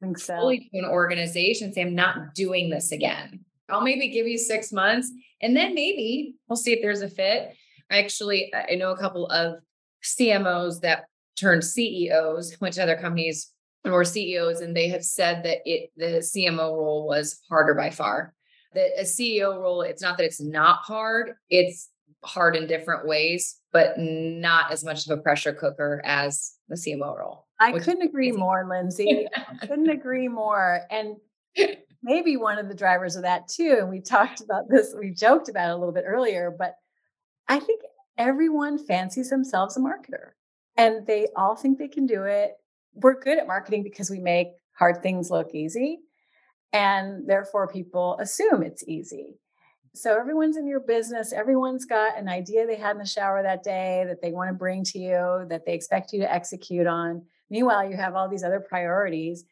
think 0.00 0.18
so. 0.18 0.34
fully 0.34 0.70
to 0.72 0.78
an 0.78 0.84
organization, 0.84 1.72
say, 1.72 1.82
I'm 1.82 1.94
not 1.94 2.34
doing 2.34 2.70
this 2.70 2.92
again. 2.92 3.44
I'll 3.68 3.82
maybe 3.82 4.08
give 4.08 4.26
you 4.26 4.38
six 4.38 4.72
months 4.72 5.10
and 5.40 5.56
then 5.56 5.74
maybe 5.74 6.34
we'll 6.48 6.56
see 6.56 6.72
if 6.72 6.80
there's 6.82 7.02
a 7.02 7.08
fit. 7.08 7.54
Actually, 7.90 8.52
I 8.54 8.74
know 8.74 8.90
a 8.90 8.98
couple 8.98 9.26
of 9.26 9.56
CMOs 10.02 10.80
that 10.80 11.04
turned 11.36 11.64
CEOs, 11.64 12.60
went 12.60 12.74
to 12.74 12.82
other 12.82 12.96
companies 12.96 13.52
and 13.84 13.92
were 13.92 14.04
CEOs, 14.04 14.60
and 14.60 14.76
they 14.76 14.88
have 14.88 15.04
said 15.04 15.44
that 15.44 15.58
it 15.64 15.90
the 15.96 16.18
CMO 16.18 16.76
role 16.76 17.06
was 17.06 17.40
harder 17.48 17.74
by 17.74 17.90
far. 17.90 18.34
That 18.74 18.90
a 18.98 19.04
CEO 19.04 19.58
role, 19.60 19.82
it's 19.82 20.02
not 20.02 20.18
that 20.18 20.24
it's 20.24 20.40
not 20.40 20.80
hard, 20.82 21.32
it's 21.48 21.88
hard 22.22 22.56
in 22.56 22.66
different 22.66 23.06
ways, 23.06 23.59
but 23.72 23.98
not 23.98 24.72
as 24.72 24.84
much 24.84 25.06
of 25.06 25.18
a 25.18 25.22
pressure 25.22 25.52
cooker 25.52 26.02
as 26.04 26.54
the 26.68 26.76
CMO 26.76 27.16
role. 27.18 27.46
I 27.60 27.72
couldn't 27.72 28.02
agree 28.02 28.32
more, 28.32 28.66
Lindsay. 28.68 29.28
I 29.34 29.56
couldn't 29.66 29.90
agree 29.90 30.28
more. 30.28 30.80
And 30.90 31.16
maybe 32.02 32.36
one 32.36 32.58
of 32.58 32.68
the 32.68 32.74
drivers 32.74 33.16
of 33.16 33.22
that 33.22 33.48
too, 33.48 33.76
and 33.78 33.90
we 33.90 34.00
talked 34.00 34.40
about 34.40 34.68
this, 34.68 34.94
we 34.98 35.10
joked 35.10 35.48
about 35.48 35.70
it 35.70 35.72
a 35.72 35.76
little 35.76 35.94
bit 35.94 36.04
earlier, 36.06 36.54
but 36.56 36.74
I 37.48 37.60
think 37.60 37.82
everyone 38.16 38.78
fancies 38.78 39.30
themselves 39.30 39.76
a 39.76 39.80
marketer 39.80 40.30
and 40.76 41.06
they 41.06 41.28
all 41.36 41.56
think 41.56 41.78
they 41.78 41.88
can 41.88 42.06
do 42.06 42.24
it. 42.24 42.52
We're 42.94 43.20
good 43.20 43.38
at 43.38 43.46
marketing 43.46 43.82
because 43.82 44.10
we 44.10 44.18
make 44.18 44.48
hard 44.72 45.02
things 45.02 45.30
look 45.30 45.54
easy. 45.54 45.98
And 46.72 47.28
therefore, 47.28 47.66
people 47.68 48.16
assume 48.20 48.62
it's 48.62 48.84
easy. 48.86 49.39
So 49.94 50.16
everyone's 50.16 50.56
in 50.56 50.66
your 50.66 50.80
business. 50.80 51.32
Everyone's 51.32 51.84
got 51.84 52.16
an 52.16 52.28
idea 52.28 52.66
they 52.66 52.76
had 52.76 52.92
in 52.92 52.98
the 52.98 53.06
shower 53.06 53.42
that 53.42 53.64
day 53.64 54.04
that 54.06 54.22
they 54.22 54.30
want 54.30 54.48
to 54.48 54.54
bring 54.54 54.84
to 54.84 54.98
you, 54.98 55.46
that 55.48 55.66
they 55.66 55.74
expect 55.74 56.12
you 56.12 56.20
to 56.20 56.32
execute 56.32 56.86
on. 56.86 57.22
Meanwhile, 57.50 57.90
you 57.90 57.96
have 57.96 58.14
all 58.14 58.28
these 58.28 58.44
other 58.44 58.60
priorities, 58.60 59.44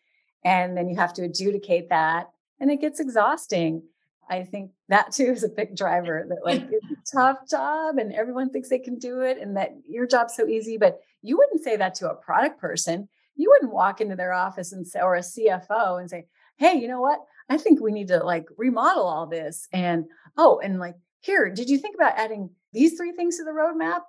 and 0.45 0.77
then 0.77 0.89
you 0.89 0.97
have 0.97 1.13
to 1.15 1.25
adjudicate 1.25 1.89
that, 1.89 2.31
and 2.61 2.71
it 2.71 2.81
gets 2.81 3.01
exhausting. 3.01 3.83
I 4.31 4.45
think 4.45 4.73
that 4.89 5.13
too 5.13 5.25
is 5.25 5.43
a 5.43 5.49
big 5.49 5.77
driver 5.77 6.25
that 6.29 6.45
like 6.45 6.69
it's 6.71 7.13
a 7.13 7.17
tough 7.17 7.49
job 7.49 7.97
and 7.97 8.13
everyone 8.13 8.51
thinks 8.51 8.69
they 8.69 8.79
can 8.79 8.99
do 8.99 9.23
it 9.23 9.39
and 9.39 9.57
that 9.57 9.75
your 9.89 10.07
job's 10.07 10.35
so 10.37 10.47
easy. 10.47 10.77
But 10.77 11.01
you 11.23 11.37
wouldn't 11.37 11.65
say 11.65 11.77
that 11.77 11.95
to 11.97 12.11
a 12.11 12.15
product 12.15 12.61
person. 12.61 13.09
You 13.37 13.51
wouldn't 13.51 13.73
walk 13.73 14.01
into 14.01 14.17
their 14.17 14.33
office 14.33 14.73
and 14.73 14.87
say, 14.87 15.01
or 15.01 15.17
a 15.17 15.21
CFO 15.21 16.01
and 16.01 16.11
say, 16.11 16.27
hey, 16.57 16.75
you 16.75 16.89
know 16.89 17.01
what? 17.01 17.21
I 17.49 17.57
think 17.57 17.81
we 17.81 17.93
need 17.93 18.09
to 18.09 18.19
like 18.19 18.47
remodel 18.57 19.07
all 19.07 19.27
this. 19.27 19.69
And 19.73 20.05
oh, 20.37 20.61
and 20.63 20.79
like, 20.79 20.97
here, 21.21 21.53
did 21.53 21.69
you 21.69 21.79
think 21.79 21.95
about 21.95 22.19
adding 22.19 22.51
these 22.73 22.97
three 22.97 23.13
things 23.13 23.37
to 23.39 23.45
the 23.45 23.51
roadmap? 23.51 24.03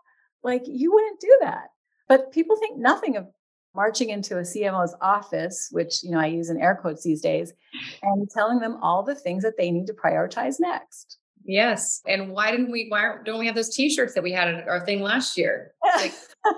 Like 0.43 0.63
you 0.65 0.91
wouldn't 0.91 1.19
do 1.19 1.38
that. 1.41 1.69
But 2.08 2.32
people 2.32 2.58
think 2.58 2.78
nothing 2.78 3.17
of 3.17 3.28
marching 3.75 4.10
into 4.10 4.38
a 4.38 4.41
CMO's 4.41 4.95
office, 5.02 5.69
which 5.71 6.04
you 6.04 6.12
know 6.12 6.19
I 6.19 6.28
use 6.28 6.49
in 6.49 6.60
air 6.60 6.78
quotes 6.80 7.04
these 7.04 7.21
days, 7.21 7.54
and 8.02 8.30
telling 8.30 8.60
them 8.60 8.78
all 8.82 9.04
the 9.04 9.15
things 9.15 9.43
that 9.43 9.58
they 9.58 9.71
need 9.71 9.88
to 9.88 9.93
prioritize 9.93 10.60
next. 10.60 11.17
Yes. 11.49 12.01
And 12.07 12.29
why 12.29 12.51
didn't 12.51 12.69
we, 12.69 12.85
why 12.89 13.15
don't 13.25 13.39
we 13.39 13.47
have 13.47 13.55
those 13.55 13.75
t-shirts 13.75 14.13
that 14.13 14.21
we 14.21 14.31
had 14.31 14.49
at 14.49 14.67
our 14.67 14.85
thing 14.85 15.01
last 15.01 15.35
year? 15.35 15.73
Like, 15.95 16.13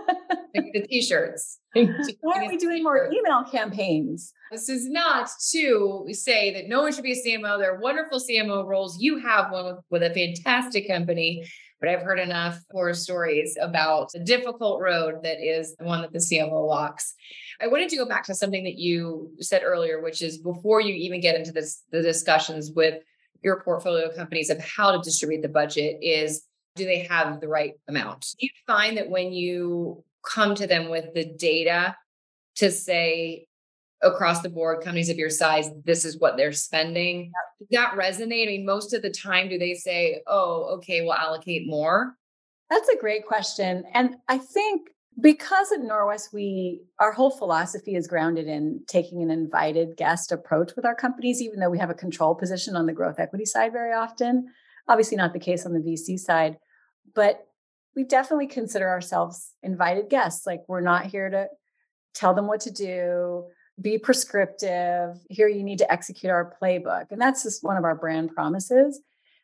like 0.53 0.73
the 0.73 0.85
t-shirts. 0.85 1.59
Why 1.73 2.35
aren't 2.35 2.49
we 2.49 2.57
doing 2.57 2.83
more 2.83 3.09
email 3.09 3.45
campaigns? 3.49 4.33
This 4.51 4.67
is 4.67 4.89
not 4.89 5.29
to 5.51 6.05
say 6.11 6.53
that 6.53 6.67
no 6.67 6.81
one 6.81 6.91
should 6.91 7.05
be 7.05 7.13
a 7.13 7.15
CMO. 7.15 7.57
There 7.57 7.73
are 7.73 7.79
wonderful 7.79 8.19
CMO 8.19 8.67
roles. 8.67 8.99
You 8.99 9.19
have 9.19 9.49
one 9.49 9.65
with, 9.67 9.77
with 9.89 10.03
a 10.03 10.13
fantastic 10.13 10.89
company, 10.89 11.49
but 11.79 11.87
I've 11.87 12.01
heard 12.01 12.19
enough 12.19 12.59
horror 12.69 12.93
stories 12.93 13.57
about 13.61 14.11
the 14.11 14.19
difficult 14.19 14.81
road 14.81 15.23
that 15.23 15.41
is 15.41 15.77
the 15.77 15.85
one 15.85 16.01
that 16.01 16.11
the 16.11 16.19
CMO 16.19 16.67
walks. 16.67 17.13
I 17.61 17.67
wanted 17.67 17.87
to 17.89 17.95
go 17.95 18.05
back 18.05 18.25
to 18.25 18.35
something 18.35 18.65
that 18.65 18.77
you 18.77 19.31
said 19.39 19.61
earlier, 19.63 20.01
which 20.01 20.21
is 20.21 20.39
before 20.39 20.81
you 20.81 20.93
even 20.93 21.21
get 21.21 21.37
into 21.37 21.53
this, 21.53 21.81
the 21.91 22.01
discussions 22.01 22.73
with 22.75 22.95
your 23.41 23.61
portfolio 23.61 24.13
companies 24.13 24.49
of 24.49 24.59
how 24.59 24.91
to 24.91 24.99
distribute 24.99 25.41
the 25.41 25.49
budget 25.49 25.97
is 26.01 26.43
do 26.75 26.85
they 26.85 26.99
have 26.99 27.41
the 27.41 27.47
right 27.47 27.73
amount? 27.87 28.27
Do 28.39 28.45
you 28.45 28.51
find 28.65 28.97
that 28.97 29.09
when 29.09 29.33
you 29.33 30.03
come 30.25 30.55
to 30.55 30.67
them 30.67 30.89
with 30.89 31.13
the 31.13 31.25
data 31.25 31.95
to 32.55 32.71
say 32.71 33.47
across 34.01 34.41
the 34.41 34.49
board, 34.49 34.83
companies 34.83 35.09
of 35.09 35.17
your 35.17 35.29
size, 35.29 35.69
this 35.85 36.05
is 36.05 36.19
what 36.19 36.37
they're 36.37 36.51
spending, 36.51 37.31
does 37.59 37.67
that 37.71 37.93
resonate? 37.93 38.43
I 38.43 38.47
mean, 38.47 38.65
most 38.65 38.93
of 38.93 39.01
the 39.01 39.11
time, 39.11 39.49
do 39.49 39.59
they 39.59 39.75
say, 39.75 40.21
oh, 40.27 40.75
okay, 40.77 41.01
we'll 41.01 41.13
allocate 41.13 41.67
more? 41.67 42.15
That's 42.69 42.89
a 42.89 42.97
great 42.97 43.25
question. 43.25 43.83
And 43.93 44.15
I 44.27 44.37
think 44.37 44.89
because 45.19 45.71
at 45.71 45.81
Norwest, 45.81 46.33
we 46.33 46.81
our 46.99 47.11
whole 47.11 47.31
philosophy 47.31 47.95
is 47.95 48.07
grounded 48.07 48.47
in 48.47 48.81
taking 48.87 49.21
an 49.21 49.29
invited 49.29 49.97
guest 49.97 50.31
approach 50.31 50.71
with 50.75 50.85
our 50.85 50.95
companies, 50.95 51.41
even 51.41 51.59
though 51.59 51.69
we 51.69 51.79
have 51.79 51.89
a 51.89 51.95
control 51.95 52.35
position 52.35 52.75
on 52.75 52.85
the 52.85 52.93
growth 52.93 53.19
equity 53.19 53.45
side 53.45 53.73
very 53.73 53.93
often. 53.93 54.47
Obviously, 54.87 55.17
not 55.17 55.33
the 55.33 55.39
case 55.39 55.65
on 55.65 55.73
the 55.73 55.79
VC 55.79 56.17
side, 56.17 56.57
but 57.13 57.45
we 57.95 58.03
definitely 58.03 58.47
consider 58.47 58.87
ourselves 58.87 59.51
invited 59.61 60.09
guests. 60.09 60.47
Like 60.47 60.61
we're 60.67 60.81
not 60.81 61.07
here 61.07 61.29
to 61.29 61.47
tell 62.13 62.33
them 62.33 62.47
what 62.47 62.61
to 62.61 62.71
do, 62.71 63.45
be 63.81 63.97
prescriptive. 63.97 65.17
Here, 65.29 65.47
you 65.47 65.63
need 65.63 65.79
to 65.79 65.91
execute 65.91 66.31
our 66.31 66.55
playbook. 66.61 67.07
And 67.11 67.19
that's 67.19 67.43
just 67.43 67.63
one 67.63 67.77
of 67.77 67.83
our 67.83 67.95
brand 67.95 68.33
promises. 68.33 69.01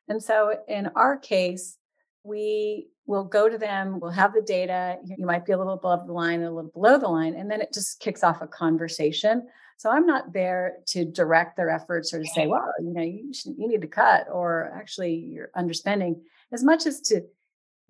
And 0.07 0.23
so 0.23 0.55
in 0.67 0.89
our 0.95 1.17
case, 1.17 1.77
we 2.23 2.87
will 3.07 3.23
go 3.23 3.49
to 3.49 3.57
them, 3.57 3.99
we'll 3.99 4.11
have 4.11 4.33
the 4.33 4.41
data. 4.41 4.97
You 5.03 5.25
might 5.25 5.45
be 5.45 5.53
a 5.53 5.57
little 5.57 5.73
above 5.73 6.05
the 6.05 6.13
line, 6.13 6.43
a 6.43 6.51
little 6.51 6.69
below 6.71 6.99
the 6.99 7.07
line, 7.07 7.35
and 7.35 7.49
then 7.49 7.61
it 7.61 7.73
just 7.73 7.99
kicks 7.99 8.23
off 8.23 8.41
a 8.41 8.47
conversation. 8.47 9.47
So 9.77 9.89
I'm 9.89 10.05
not 10.05 10.33
there 10.33 10.77
to 10.87 11.05
direct 11.05 11.55
their 11.55 11.69
efforts 11.69 12.13
or 12.13 12.19
to 12.19 12.27
say, 12.27 12.47
well, 12.47 12.71
you 12.79 12.93
know, 12.93 13.01
you, 13.01 13.33
should, 13.33 13.53
you 13.57 13.67
need 13.67 13.81
to 13.81 13.87
cut 13.87 14.27
or 14.31 14.71
actually 14.75 15.13
you're 15.13 15.51
underspending, 15.55 16.19
as 16.51 16.63
much 16.63 16.85
as 16.85 16.99
to 17.01 17.21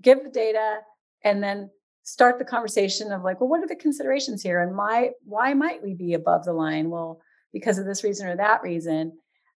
give 0.01 0.23
the 0.23 0.29
data 0.29 0.79
and 1.23 1.41
then 1.41 1.69
start 2.03 2.37
the 2.39 2.45
conversation 2.45 3.11
of 3.11 3.23
like, 3.23 3.41
well, 3.41 3.49
what 3.49 3.63
are 3.63 3.67
the 3.67 3.75
considerations 3.75 4.43
here? 4.43 4.61
And 4.61 4.77
why 4.77 5.11
why 5.23 5.53
might 5.53 5.83
we 5.83 5.93
be 5.93 6.13
above 6.13 6.45
the 6.45 6.53
line? 6.53 6.89
Well, 6.89 7.21
because 7.51 7.79
of 7.79 7.85
this 7.85 8.03
reason 8.03 8.27
or 8.27 8.35
that 8.35 8.61
reason. 8.61 9.17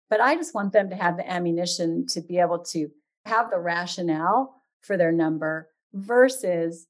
But 0.09 0.21
I 0.21 0.35
just 0.35 0.55
want 0.55 0.71
them 0.71 0.89
to 0.89 0.95
have 0.95 1.17
the 1.17 1.29
ammunition 1.29 2.07
to 2.07 2.21
be 2.21 2.39
able 2.39 2.59
to 2.65 2.89
have 3.25 3.49
the 3.51 3.59
rationale 3.59 4.58
for 4.81 4.97
their 4.97 5.11
number 5.11 5.69
versus, 5.93 6.87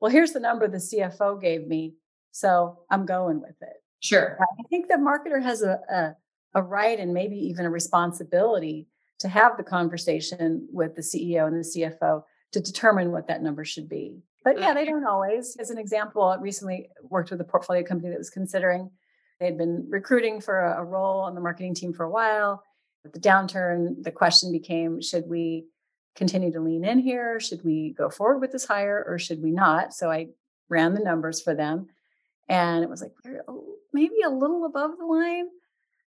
well, 0.00 0.10
here's 0.10 0.32
the 0.32 0.40
number 0.40 0.68
the 0.68 0.78
CFO 0.78 1.40
gave 1.40 1.66
me. 1.66 1.94
So 2.32 2.80
I'm 2.90 3.06
going 3.06 3.40
with 3.40 3.56
it. 3.62 3.82
Sure. 4.00 4.38
I 4.40 4.62
think 4.68 4.88
the 4.88 4.94
marketer 4.94 5.42
has 5.42 5.62
a, 5.62 5.80
a, 5.90 6.16
a 6.54 6.62
right 6.62 6.98
and 6.98 7.14
maybe 7.14 7.36
even 7.36 7.64
a 7.64 7.70
responsibility 7.70 8.88
to 9.20 9.28
have 9.28 9.56
the 9.56 9.62
conversation 9.62 10.68
with 10.70 10.94
the 10.94 11.02
CEO 11.02 11.46
and 11.46 11.56
the 11.56 11.68
CFO 12.00 12.22
to 12.52 12.60
determine 12.60 13.12
what 13.12 13.28
that 13.28 13.42
number 13.42 13.64
should 13.64 13.88
be. 13.88 14.20
But 14.44 14.60
yeah, 14.60 14.72
mm. 14.72 14.74
they 14.74 14.84
don't 14.84 15.06
always. 15.06 15.56
As 15.58 15.70
an 15.70 15.78
example, 15.78 16.22
I 16.22 16.36
recently 16.36 16.88
worked 17.02 17.30
with 17.30 17.40
a 17.40 17.44
portfolio 17.44 17.82
company 17.82 18.10
that 18.10 18.18
was 18.18 18.30
considering, 18.30 18.90
they 19.40 19.46
had 19.46 19.58
been 19.58 19.86
recruiting 19.90 20.40
for 20.40 20.60
a, 20.60 20.80
a 20.80 20.84
role 20.84 21.20
on 21.20 21.34
the 21.34 21.40
marketing 21.40 21.74
team 21.74 21.92
for 21.92 22.04
a 22.04 22.10
while. 22.10 22.62
With 23.02 23.12
the 23.12 23.20
downturn, 23.20 24.02
the 24.02 24.12
question 24.12 24.52
became 24.52 25.00
should 25.00 25.26
we 25.26 25.66
continue 26.16 26.50
to 26.52 26.60
lean 26.60 26.84
in 26.84 26.98
here? 26.98 27.38
Should 27.38 27.64
we 27.64 27.94
go 27.96 28.10
forward 28.10 28.40
with 28.40 28.52
this 28.52 28.64
hire 28.64 29.04
or 29.06 29.18
should 29.18 29.42
we 29.42 29.50
not? 29.50 29.94
So 29.94 30.10
I 30.10 30.28
ran 30.68 30.94
the 30.94 31.00
numbers 31.00 31.40
for 31.40 31.54
them 31.54 31.88
and 32.48 32.82
it 32.82 32.90
was 32.90 33.02
like 33.02 33.12
maybe 33.92 34.16
a 34.24 34.30
little 34.30 34.64
above 34.64 34.92
the 34.98 35.04
line. 35.04 35.48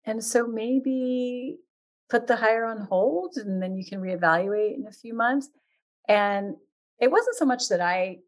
And 0.06 0.24
so 0.24 0.48
maybe 0.48 1.58
put 2.10 2.28
the 2.28 2.38
hire 2.38 2.66
on 2.66 2.78
hold 2.78 3.36
and 3.38 3.62
then 3.62 3.76
you 3.76 3.86
can 3.86 4.00
reevaluate 4.00 4.76
in 4.76 4.86
a 4.88 4.92
few 4.92 5.14
months. 5.14 5.50
And 6.08 6.56
it 7.00 7.12
wasn't 7.12 7.36
so 7.36 7.46
much 7.46 7.68
that 7.70 7.82
I 7.82 8.20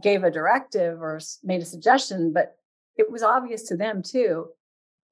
gave 0.00 0.24
a 0.24 0.30
directive 0.30 1.00
or 1.00 1.20
made 1.42 1.62
a 1.62 1.66
suggestion, 1.66 2.32
but 2.32 2.56
it 2.96 3.10
was 3.10 3.22
obvious 3.22 3.62
to 3.64 3.76
them 3.76 4.02
too. 4.02 4.48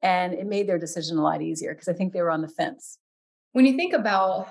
And 0.02 0.32
it 0.32 0.46
made 0.46 0.66
their 0.66 0.78
decision 0.78 1.18
a 1.18 1.22
lot 1.22 1.42
easier 1.42 1.74
because 1.74 1.88
I 1.88 1.92
think 1.92 2.12
they 2.12 2.22
were 2.22 2.30
on 2.30 2.42
the 2.42 2.48
fence. 2.48 2.98
When 3.52 3.66
you 3.66 3.76
think 3.76 3.92
about 3.92 4.48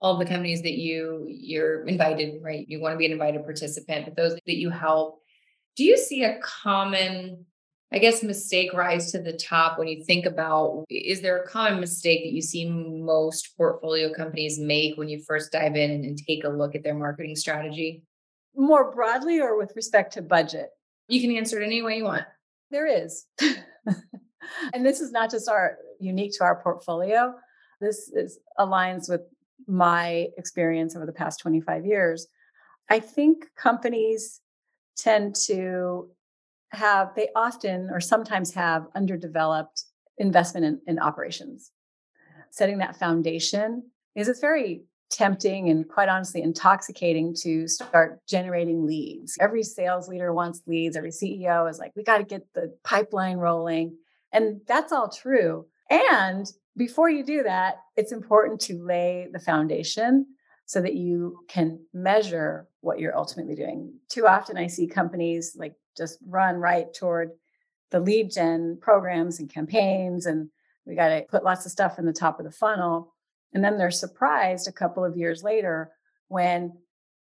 all 0.00 0.18
the 0.18 0.24
companies 0.24 0.62
that 0.62 0.78
you 0.78 1.26
you're 1.28 1.86
invited, 1.86 2.42
right? 2.42 2.66
You 2.68 2.80
want 2.80 2.94
to 2.94 2.98
be 2.98 3.06
an 3.06 3.12
invited 3.12 3.44
participant, 3.44 4.06
but 4.06 4.16
those 4.16 4.34
that 4.34 4.56
you 4.56 4.70
help, 4.70 5.20
do 5.76 5.84
you 5.84 5.96
see 5.96 6.24
a 6.24 6.38
common 6.40 7.44
I 7.92 7.98
guess 7.98 8.22
mistake 8.22 8.72
rise 8.72 9.10
to 9.10 9.20
the 9.20 9.32
top 9.32 9.76
when 9.76 9.88
you 9.88 10.04
think 10.04 10.24
about 10.24 10.84
is 10.88 11.22
there 11.22 11.38
a 11.38 11.46
common 11.46 11.80
mistake 11.80 12.22
that 12.22 12.32
you 12.32 12.40
see 12.40 12.70
most 12.70 13.56
portfolio 13.56 14.12
companies 14.14 14.60
make 14.60 14.96
when 14.96 15.08
you 15.08 15.20
first 15.26 15.50
dive 15.50 15.74
in 15.74 15.90
and, 15.90 16.16
take 16.16 16.44
a 16.44 16.48
look 16.48 16.76
at 16.76 16.84
their 16.84 16.94
marketing 16.94 17.34
strategy? 17.34 18.04
More 18.54 18.92
broadly 18.92 19.40
or 19.40 19.58
with 19.58 19.72
respect 19.74 20.12
to 20.14 20.22
budget? 20.22 20.68
You 21.08 21.20
can 21.20 21.36
answer 21.36 21.60
it 21.60 21.66
any 21.66 21.82
way 21.82 21.96
you 21.96 22.04
want. 22.04 22.22
There 22.70 22.86
is. 22.86 23.26
and 23.40 24.86
this 24.86 25.00
is 25.00 25.10
not 25.10 25.30
just 25.30 25.48
our 25.48 25.76
unique 25.98 26.32
to 26.38 26.44
our 26.44 26.62
portfolio. 26.62 27.34
This 27.80 28.08
is 28.14 28.38
aligns 28.56 29.10
with 29.10 29.22
my 29.70 30.26
experience 30.36 30.96
over 30.96 31.06
the 31.06 31.12
past 31.12 31.40
25 31.40 31.86
years, 31.86 32.26
I 32.88 33.00
think 33.00 33.46
companies 33.56 34.40
tend 34.96 35.36
to 35.46 36.08
have, 36.72 37.14
they 37.14 37.28
often 37.34 37.88
or 37.90 38.00
sometimes 38.00 38.52
have 38.54 38.86
underdeveloped 38.94 39.84
investment 40.18 40.66
in, 40.66 40.80
in 40.86 40.98
operations. 40.98 41.70
Setting 42.50 42.78
that 42.78 42.96
foundation 42.96 43.84
is 44.14 44.28
it's 44.28 44.40
very 44.40 44.82
tempting 45.10 45.68
and 45.68 45.88
quite 45.88 46.08
honestly 46.08 46.42
intoxicating 46.42 47.34
to 47.34 47.66
start 47.66 48.20
generating 48.28 48.86
leads. 48.86 49.36
Every 49.40 49.62
sales 49.62 50.08
leader 50.08 50.32
wants 50.32 50.62
leads, 50.66 50.96
every 50.96 51.10
CEO 51.10 51.68
is 51.68 51.78
like, 51.78 51.92
we 51.96 52.04
got 52.04 52.18
to 52.18 52.24
get 52.24 52.46
the 52.54 52.74
pipeline 52.84 53.36
rolling. 53.36 53.96
And 54.32 54.60
that's 54.66 54.92
all 54.92 55.08
true. 55.08 55.66
And 55.90 56.46
before 56.76 57.10
you 57.10 57.24
do 57.24 57.42
that, 57.42 57.80
it's 57.96 58.12
important 58.12 58.60
to 58.62 58.82
lay 58.82 59.28
the 59.32 59.40
foundation 59.40 60.26
so 60.66 60.80
that 60.80 60.94
you 60.94 61.38
can 61.48 61.80
measure 61.92 62.68
what 62.80 63.00
you're 63.00 63.16
ultimately 63.16 63.56
doing. 63.56 63.92
Too 64.08 64.26
often 64.26 64.56
I 64.56 64.68
see 64.68 64.86
companies 64.86 65.56
like 65.58 65.74
just 65.96 66.18
run 66.24 66.56
right 66.56 66.86
toward 66.94 67.30
the 67.90 68.00
lead 68.00 68.30
gen 68.30 68.78
programs 68.80 69.40
and 69.40 69.52
campaigns 69.52 70.26
and 70.26 70.48
we 70.86 70.94
got 70.94 71.08
to 71.08 71.22
put 71.28 71.44
lots 71.44 71.66
of 71.66 71.72
stuff 71.72 71.98
in 71.98 72.06
the 72.06 72.12
top 72.12 72.38
of 72.38 72.44
the 72.44 72.52
funnel 72.52 73.12
and 73.52 73.64
then 73.64 73.78
they're 73.78 73.90
surprised 73.90 74.68
a 74.68 74.72
couple 74.72 75.04
of 75.04 75.16
years 75.16 75.42
later 75.42 75.90
when 76.28 76.72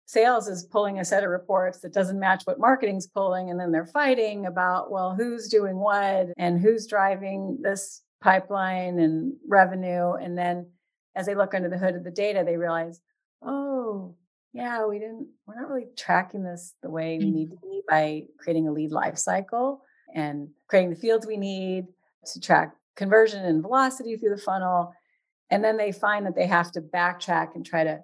sales 0.06 0.48
is 0.48 0.66
pulling 0.66 1.00
a 1.00 1.06
set 1.06 1.24
of 1.24 1.30
reports 1.30 1.80
that 1.80 1.94
doesn't 1.94 2.20
match 2.20 2.44
what 2.44 2.60
marketing's 2.60 3.08
pulling 3.08 3.50
and 3.50 3.60
then 3.60 3.72
they're 3.72 3.86
fighting 3.86 4.46
about 4.46 4.92
well 4.92 5.16
who's 5.16 5.48
doing 5.48 5.78
what 5.78 6.28
and 6.38 6.60
who's 6.60 6.86
driving 6.88 7.58
this 7.62 8.02
pipeline 8.22 9.00
and 9.00 9.34
revenue. 9.48 10.14
And 10.14 10.38
then 10.38 10.72
as 11.16 11.26
they 11.26 11.36
look 11.36 11.54
under 11.54 11.70
the 11.70 11.78
hood 11.78 11.96
of 11.96 12.04
the 12.04 12.12
data, 12.12 12.44
they 12.46 12.58
realize, 12.58 13.00
oh, 13.42 14.16
yeah, 14.54 14.86
we 14.86 15.00
didn't, 15.00 15.28
we're 15.46 15.60
not 15.60 15.70
really 15.70 15.88
tracking 15.96 16.44
this 16.44 16.74
the 16.82 16.90
way 16.90 17.18
we 17.20 17.32
need 17.32 17.50
mm-hmm. 17.50 17.56
to 17.56 17.62
be 17.62 17.82
by 17.90 18.24
creating 18.40 18.68
a 18.68 18.72
lead 18.72 18.92
life 18.92 19.18
cycle 19.18 19.82
and 20.14 20.50
creating 20.68 20.90
the 20.90 20.96
fields 20.96 21.28
we 21.28 21.38
need 21.38 21.86
to 22.26 22.40
track 22.40 22.74
conversion 22.96 23.46
and 23.46 23.62
velocity 23.62 24.16
through 24.16 24.36
the 24.36 24.42
funnel. 24.42 24.94
And 25.50 25.64
then 25.64 25.78
they 25.78 25.92
find 25.92 26.26
that 26.26 26.36
they 26.36 26.48
have 26.48 26.72
to 26.74 26.82
backtrack 26.82 27.56
and 27.56 27.66
try 27.66 27.84
to 27.84 28.00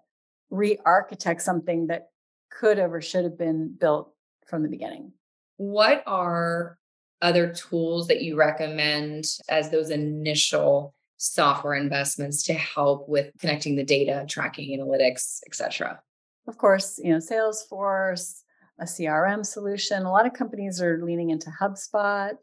re 0.49 0.77
architect 0.85 1.41
something 1.41 1.87
that 1.87 2.09
could 2.51 2.77
have 2.77 2.93
or 2.93 3.01
should 3.01 3.23
have 3.23 3.37
been 3.37 3.75
built 3.77 4.13
from 4.47 4.63
the 4.63 4.69
beginning. 4.69 5.11
What 5.57 6.03
are 6.05 6.77
other 7.23 7.51
tools 7.53 8.07
that 8.07 8.21
you 8.21 8.35
recommend 8.35 9.25
as 9.49 9.71
those 9.71 9.89
initial 9.89 10.93
software 11.17 11.73
investments 11.73 12.43
to 12.43 12.53
help 12.53 13.07
with 13.07 13.31
connecting 13.39 13.75
the 13.75 13.83
data, 13.83 14.25
tracking 14.27 14.77
analytics, 14.77 15.39
et 15.47 15.55
cetera? 15.55 15.99
Of 16.47 16.57
course, 16.57 16.99
you 17.01 17.11
know, 17.11 17.19
Salesforce, 17.19 18.41
a 18.79 18.83
CRM 18.83 19.45
solution. 19.45 20.03
A 20.03 20.11
lot 20.11 20.27
of 20.27 20.33
companies 20.33 20.81
are 20.81 21.01
leaning 21.01 21.29
into 21.29 21.49
HubSpot, 21.61 22.35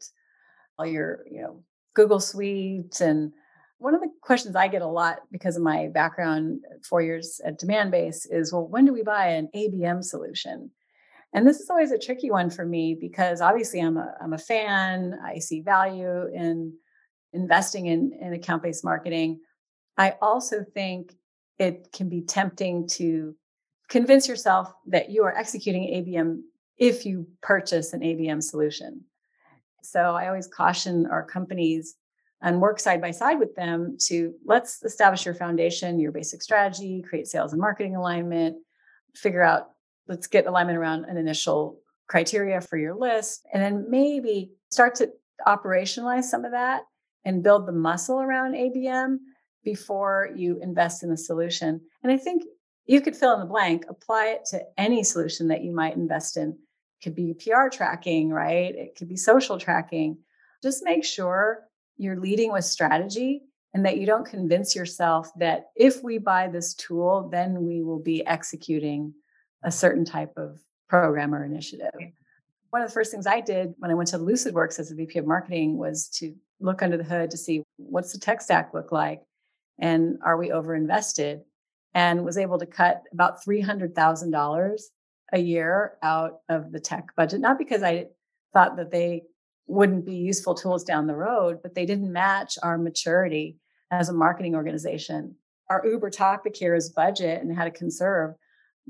all 0.79 0.85
your, 0.85 1.23
you 1.29 1.41
know, 1.41 1.63
Google 1.93 2.19
Suite. 2.19 2.99
And 2.99 3.33
one 3.77 3.93
of 3.93 4.01
the 4.01 4.09
questions 4.21 4.55
I 4.55 4.67
get 4.67 4.81
a 4.81 4.87
lot 4.87 5.19
because 5.31 5.57
of 5.57 5.61
my 5.63 5.87
background, 5.87 6.61
four 6.89 7.03
years 7.03 7.39
at 7.45 7.59
Demandbase, 7.59 8.25
is 8.31 8.51
well, 8.51 8.67
when 8.67 8.85
do 8.85 8.93
we 8.93 9.03
buy 9.03 9.27
an 9.27 9.49
ABM 9.55 10.03
solution? 10.03 10.71
And 11.33 11.47
this 11.47 11.59
is 11.59 11.69
always 11.69 11.91
a 11.91 11.97
tricky 11.97 12.29
one 12.29 12.49
for 12.49 12.65
me 12.65 12.97
because 12.99 13.41
obviously 13.41 13.79
I'm 13.79 13.97
a 13.97 14.13
I'm 14.21 14.33
a 14.33 14.37
fan. 14.37 15.17
I 15.25 15.39
see 15.39 15.61
value 15.61 16.27
in 16.33 16.73
investing 17.33 17.85
in, 17.85 18.11
in 18.19 18.33
account-based 18.33 18.83
marketing. 18.83 19.39
I 19.97 20.15
also 20.21 20.65
think 20.73 21.15
it 21.59 21.89
can 21.93 22.09
be 22.09 22.21
tempting 22.21 22.87
to 22.89 23.35
convince 23.87 24.27
yourself 24.27 24.73
that 24.87 25.09
you 25.09 25.23
are 25.23 25.37
executing 25.37 25.83
ABM 25.83 26.41
if 26.77 27.05
you 27.05 27.27
purchase 27.41 27.93
an 27.93 28.01
ABM 28.01 28.41
solution. 28.41 29.05
So 29.83 30.15
I 30.15 30.27
always 30.27 30.47
caution 30.47 31.05
our 31.05 31.25
companies 31.25 31.95
and 32.41 32.59
work 32.59 32.79
side 32.79 33.01
by 33.01 33.11
side 33.11 33.39
with 33.39 33.55
them 33.55 33.97
to 34.07 34.33
let's 34.45 34.83
establish 34.83 35.25
your 35.25 35.35
foundation, 35.35 35.99
your 35.99 36.11
basic 36.11 36.41
strategy, 36.41 37.03
create 37.07 37.27
sales 37.27 37.51
and 37.51 37.61
marketing 37.61 37.95
alignment, 37.95 38.57
figure 39.15 39.43
out, 39.43 39.70
let's 40.07 40.27
get 40.27 40.45
alignment 40.45 40.77
around 40.77 41.05
an 41.05 41.17
initial 41.17 41.79
criteria 42.07 42.59
for 42.61 42.77
your 42.77 42.95
list, 42.95 43.45
and 43.53 43.63
then 43.63 43.85
maybe 43.89 44.51
start 44.69 44.95
to 44.95 45.09
operationalize 45.47 46.25
some 46.25 46.45
of 46.45 46.51
that 46.51 46.81
and 47.25 47.43
build 47.43 47.67
the 47.67 47.71
muscle 47.71 48.19
around 48.21 48.53
ABM 48.53 49.17
before 49.63 50.29
you 50.35 50.59
invest 50.61 51.03
in 51.03 51.09
the 51.09 51.17
solution. 51.17 51.79
And 52.03 52.11
I 52.11 52.17
think 52.17 52.43
you 52.85 52.99
could 53.01 53.15
fill 53.15 53.33
in 53.33 53.39
the 53.39 53.45
blank, 53.45 53.85
apply 53.87 54.27
it 54.27 54.45
to 54.51 54.61
any 54.77 55.03
solution 55.03 55.47
that 55.49 55.63
you 55.63 55.73
might 55.73 55.95
invest 55.95 56.37
in. 56.37 56.49
It 56.49 57.03
could 57.03 57.15
be 57.15 57.33
PR 57.33 57.69
tracking, 57.71 58.29
right? 58.29 58.75
It 58.75 58.95
could 58.97 59.07
be 59.07 59.17
social 59.17 59.57
tracking. 59.57 60.17
Just 60.63 60.83
make 60.83 61.05
sure 61.05 61.63
you're 61.97 62.19
leading 62.19 62.51
with 62.51 62.65
strategy 62.65 63.43
and 63.73 63.85
that 63.85 63.97
you 63.97 64.05
don't 64.05 64.27
convince 64.27 64.75
yourself 64.75 65.29
that 65.37 65.67
if 65.75 66.03
we 66.03 66.17
buy 66.17 66.47
this 66.47 66.73
tool, 66.73 67.29
then 67.31 67.65
we 67.65 67.83
will 67.83 67.99
be 67.99 68.25
executing 68.25 69.13
a 69.63 69.71
certain 69.71 70.05
type 70.05 70.33
of 70.37 70.59
program 70.87 71.33
or 71.33 71.45
initiative. 71.45 71.91
One 72.69 72.81
of 72.81 72.87
the 72.87 72.93
first 72.93 73.11
things 73.11 73.27
I 73.27 73.41
did 73.41 73.73
when 73.79 73.91
I 73.91 73.95
went 73.95 74.09
to 74.09 74.17
LucidWorks 74.17 74.79
as 74.79 74.91
a 74.91 74.95
VP 74.95 75.19
of 75.19 75.27
marketing 75.27 75.77
was 75.77 76.07
to 76.15 76.33
look 76.59 76.81
under 76.81 76.97
the 76.97 77.03
hood 77.03 77.31
to 77.31 77.37
see 77.37 77.63
what's 77.77 78.13
the 78.13 78.19
tech 78.19 78.41
stack 78.41 78.73
look 78.73 78.91
like 78.91 79.21
and 79.79 80.19
are 80.23 80.37
we 80.37 80.51
over 80.51 80.75
invested 80.75 81.41
and 81.93 82.23
was 82.23 82.37
able 82.37 82.59
to 82.59 82.65
cut 82.65 83.03
about 83.11 83.43
$300,000 83.43 84.81
a 85.33 85.39
year 85.39 85.93
out 86.03 86.39
of 86.49 86.71
the 86.71 86.79
tech 86.79 87.07
budget 87.15 87.41
not 87.41 87.57
because 87.57 87.83
I 87.83 88.07
thought 88.53 88.77
that 88.77 88.91
they 88.91 89.23
wouldn't 89.67 90.05
be 90.05 90.15
useful 90.15 90.53
tools 90.53 90.83
down 90.83 91.07
the 91.07 91.15
road 91.15 91.59
but 91.63 91.73
they 91.73 91.85
didn't 91.85 92.11
match 92.11 92.57
our 92.61 92.77
maturity 92.77 93.57
as 93.89 94.09
a 94.09 94.13
marketing 94.13 94.55
organization 94.55 95.35
our 95.69 95.85
uber 95.85 96.09
topic 96.09 96.55
here 96.55 96.75
is 96.75 96.89
budget 96.89 97.41
and 97.41 97.55
how 97.55 97.63
to 97.63 97.71
conserve 97.71 98.35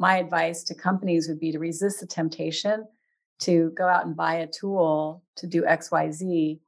my 0.02 0.18
advice 0.18 0.64
to 0.64 0.74
companies 0.74 1.28
would 1.28 1.40
be 1.40 1.52
to 1.52 1.60
resist 1.60 2.00
the 2.00 2.08
temptation 2.08 2.88
to 3.40 3.72
go 3.78 3.88
out 3.88 4.04
and 4.04 4.18
buy 4.18 4.34
a 4.34 4.48
tool 4.48 5.24
to 5.36 5.46
do 5.46 5.62
xyz 5.62 6.60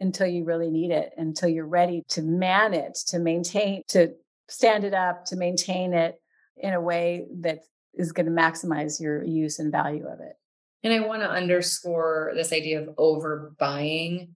until 0.00 0.26
you 0.26 0.44
really 0.44 0.70
need 0.70 0.90
it, 0.90 1.12
until 1.18 1.50
you're 1.50 1.66
ready 1.66 2.02
to 2.08 2.22
man 2.22 2.72
it, 2.72 2.94
to 3.08 3.18
maintain, 3.18 3.82
to 3.88 4.14
stand 4.48 4.84
it 4.84 4.94
up, 4.94 5.26
to 5.26 5.36
maintain 5.36 5.92
it 5.92 6.18
in 6.56 6.72
a 6.72 6.80
way 6.80 7.26
that 7.40 7.58
is 7.94 8.12
going 8.12 8.24
to 8.26 8.32
maximize 8.32 9.00
your 9.00 9.22
use 9.22 9.58
and 9.58 9.70
value 9.70 10.06
of 10.06 10.20
it. 10.20 10.36
And 10.82 10.94
I 10.94 11.06
want 11.06 11.20
to 11.22 11.30
underscore 11.30 12.32
this 12.34 12.54
idea 12.54 12.80
of 12.80 12.94
overbuying 12.96 14.30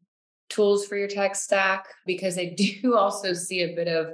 tools 0.50 0.84
for 0.84 0.96
your 0.96 1.08
tech 1.08 1.36
stack 1.36 1.86
because 2.04 2.36
I 2.36 2.54
do 2.82 2.96
also 2.96 3.32
see 3.32 3.62
a 3.62 3.74
bit 3.74 3.88
of 3.88 4.08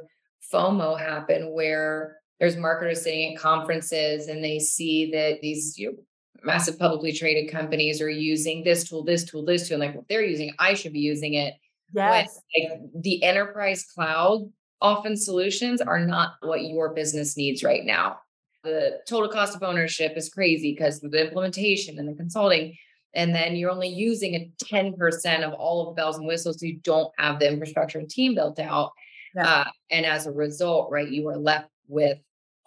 FOMO 0.52 0.96
happen 0.96 1.52
where 1.52 2.17
there's 2.40 2.56
marketers 2.56 3.02
sitting 3.02 3.34
at 3.34 3.40
conferences 3.40 4.28
and 4.28 4.42
they 4.42 4.58
see 4.58 5.10
that 5.10 5.40
these 5.40 5.78
you 5.78 5.92
know, 5.92 5.98
massive 6.42 6.78
publicly 6.78 7.12
traded 7.12 7.50
companies 7.50 8.00
are 8.00 8.10
using 8.10 8.62
this 8.62 8.88
tool, 8.88 9.04
this 9.04 9.24
tool, 9.24 9.44
this 9.44 9.68
tool. 9.68 9.80
And 9.80 9.92
like, 9.92 10.00
if 10.00 10.08
they're 10.08 10.24
using 10.24 10.48
it, 10.48 10.54
I 10.58 10.74
should 10.74 10.92
be 10.92 11.00
using 11.00 11.34
it. 11.34 11.54
Yes. 11.92 12.40
When, 12.54 12.70
like, 12.70 12.80
the 13.02 13.22
enterprise 13.22 13.84
cloud 13.84 14.50
often 14.80 15.16
solutions 15.16 15.80
are 15.80 15.98
not 15.98 16.34
what 16.40 16.64
your 16.64 16.94
business 16.94 17.36
needs 17.36 17.64
right 17.64 17.84
now. 17.84 18.18
The 18.64 19.00
total 19.08 19.30
cost 19.30 19.56
of 19.56 19.62
ownership 19.62 20.12
is 20.16 20.28
crazy 20.28 20.72
because 20.72 21.02
of 21.02 21.10
the 21.10 21.26
implementation 21.26 21.98
and 21.98 22.08
the 22.08 22.14
consulting. 22.14 22.76
And 23.14 23.34
then 23.34 23.56
you're 23.56 23.70
only 23.70 23.88
using 23.88 24.34
a 24.34 24.52
10% 24.64 25.42
of 25.42 25.54
all 25.54 25.80
of 25.80 25.94
the 25.94 26.00
bells 26.00 26.18
and 26.18 26.26
whistles. 26.26 26.60
So 26.60 26.66
you 26.66 26.78
don't 26.82 27.10
have 27.18 27.38
the 27.38 27.50
infrastructure 27.50 27.98
and 27.98 28.08
team 28.08 28.34
built 28.34 28.58
out. 28.58 28.92
Yeah. 29.34 29.48
Uh, 29.48 29.64
and 29.90 30.06
as 30.06 30.26
a 30.26 30.32
result, 30.32 30.90
right, 30.90 31.08
you 31.08 31.28
are 31.28 31.36
left 31.36 31.70
with 31.88 32.18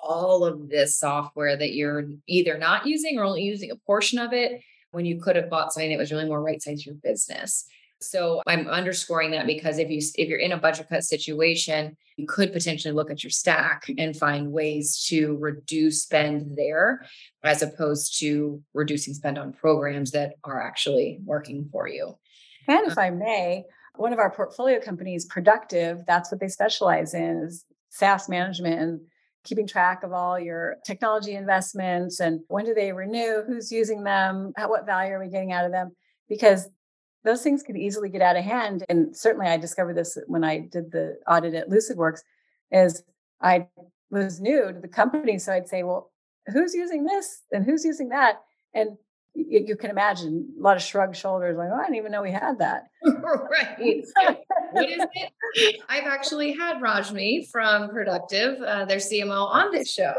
all 0.02 0.44
of 0.44 0.70
this 0.70 0.98
software 0.98 1.56
that 1.56 1.74
you're 1.74 2.06
either 2.28 2.58
not 2.58 2.86
using 2.86 3.18
or 3.18 3.24
only 3.24 3.44
using 3.44 3.72
a 3.72 3.76
portion 3.76 4.20
of 4.20 4.34
it 4.34 4.62
when 4.92 5.06
you 5.06 5.22
could 5.22 5.36
have 5.36 5.50
bought 5.50 5.74
something 5.74 5.92
that 5.92 5.98
was 5.98 6.12
really 6.12 6.26
more 6.26 6.42
right 6.42 6.62
size 6.62 6.86
your 6.86 6.96
business. 6.96 7.66
So 8.02 8.42
I'm 8.48 8.68
underscoring 8.68 9.32
that 9.32 9.46
because 9.46 9.78
if 9.78 9.90
you 9.90 10.02
if 10.16 10.28
you're 10.28 10.40
in 10.40 10.54
a 10.54 10.58
budget 10.58 10.90
cut 10.90 11.04
situation, 11.04 11.96
you 12.18 12.26
could 12.26 12.52
potentially 12.52 12.94
look 12.94 13.12
at 13.12 13.24
your 13.24 13.30
stack 13.30 13.84
and 13.98 14.18
find 14.18 14.52
ways 14.52 15.06
to 15.10 15.38
reduce 15.38 16.02
spend 16.02 16.58
there 16.58 17.06
as 17.44 17.62
opposed 17.62 18.20
to 18.20 18.62
reducing 18.74 19.14
spend 19.14 19.38
on 19.38 19.54
programs 19.54 20.12
that 20.12 20.34
are 20.44 20.62
actually 20.62 21.20
working 21.24 21.70
for 21.72 21.88
you. 21.88 22.18
And 22.68 22.88
if 22.88 22.98
um 22.98 23.04
I 23.04 23.10
may, 23.12 23.66
one 23.96 24.14
of 24.14 24.20
our 24.20 24.32
portfolio 24.32 24.80
companies, 24.80 25.28
Productiv, 25.28 26.06
that's 26.08 26.32
what 26.32 26.40
they 26.40 26.48
specialize 26.48 27.14
in 27.14 27.44
is 27.44 27.66
SaaS 27.90 28.28
management 28.30 28.80
and 28.80 29.02
keeping 29.44 29.68
track 29.68 30.04
of 30.04 30.14
all 30.14 30.40
your 30.40 30.78
technology 30.86 31.34
investments 31.34 32.20
and 32.20 32.42
when 32.48 32.66
do 32.66 32.74
they 32.74 32.92
renew, 32.92 33.44
who's 33.48 33.72
using 33.72 34.04
them, 34.04 34.54
how, 34.56 34.70
what 34.70 34.86
value 34.86 35.14
are 35.14 35.20
we 35.20 35.30
getting 35.30 35.52
out 35.52 35.66
of 35.66 35.72
them? 35.72 35.92
Because 36.30 36.70
those 37.24 37.42
things 37.42 37.64
could 37.64 37.78
easily 37.78 38.10
get 38.10 38.22
out 38.22 38.38
of 38.38 38.44
hand. 38.44 38.84
And 38.90 39.16
certainly 39.16 39.48
I 39.48 39.58
discovered 39.58 39.96
this 39.96 40.18
when 40.28 40.44
I 40.44 40.60
did 40.60 40.92
the 40.92 41.18
audit 41.28 41.54
at 41.54 41.70
LucidWorks, 41.70 42.22
is 42.72 43.04
I 43.42 43.68
was 44.10 44.40
new 44.40 44.72
to 44.72 44.80
the 44.80 44.88
company. 44.88 45.38
So 45.38 45.54
I'd 45.54 45.68
say, 45.68 45.84
well, 45.84 46.12
who's 46.48 46.74
using 46.74 47.06
this 47.06 47.42
and 47.52 47.66
who's 47.66 47.86
using 47.86 48.10
that? 48.10 48.42
And 48.74 48.98
you, 49.34 49.64
you, 49.68 49.76
can 49.76 49.90
imagine 49.90 50.50
a 50.60 50.62
lot 50.62 50.78
of 50.78 50.84
shrugged 50.84 51.16
shoulders, 51.16 51.58
like, 51.58 51.70
oh, 51.72 51.78
I 51.78 51.84
didn't 51.84 51.96
even 51.98 52.12
know 52.12 52.22
we 52.22 52.32
had 52.32 52.60
that. 52.60 52.84
right. 53.04 53.78
what 54.72 54.90
is 54.90 55.06
it? 55.14 55.82
I've 55.90 56.06
actually 56.06 56.54
had 56.54 56.78
Rajmi 56.78 57.50
from 57.50 57.90
Productiv, 57.90 58.62
uh, 58.66 58.86
their 58.86 58.98
CMO, 58.98 59.48
on 59.48 59.72
this 59.72 59.92
show. 59.92 60.14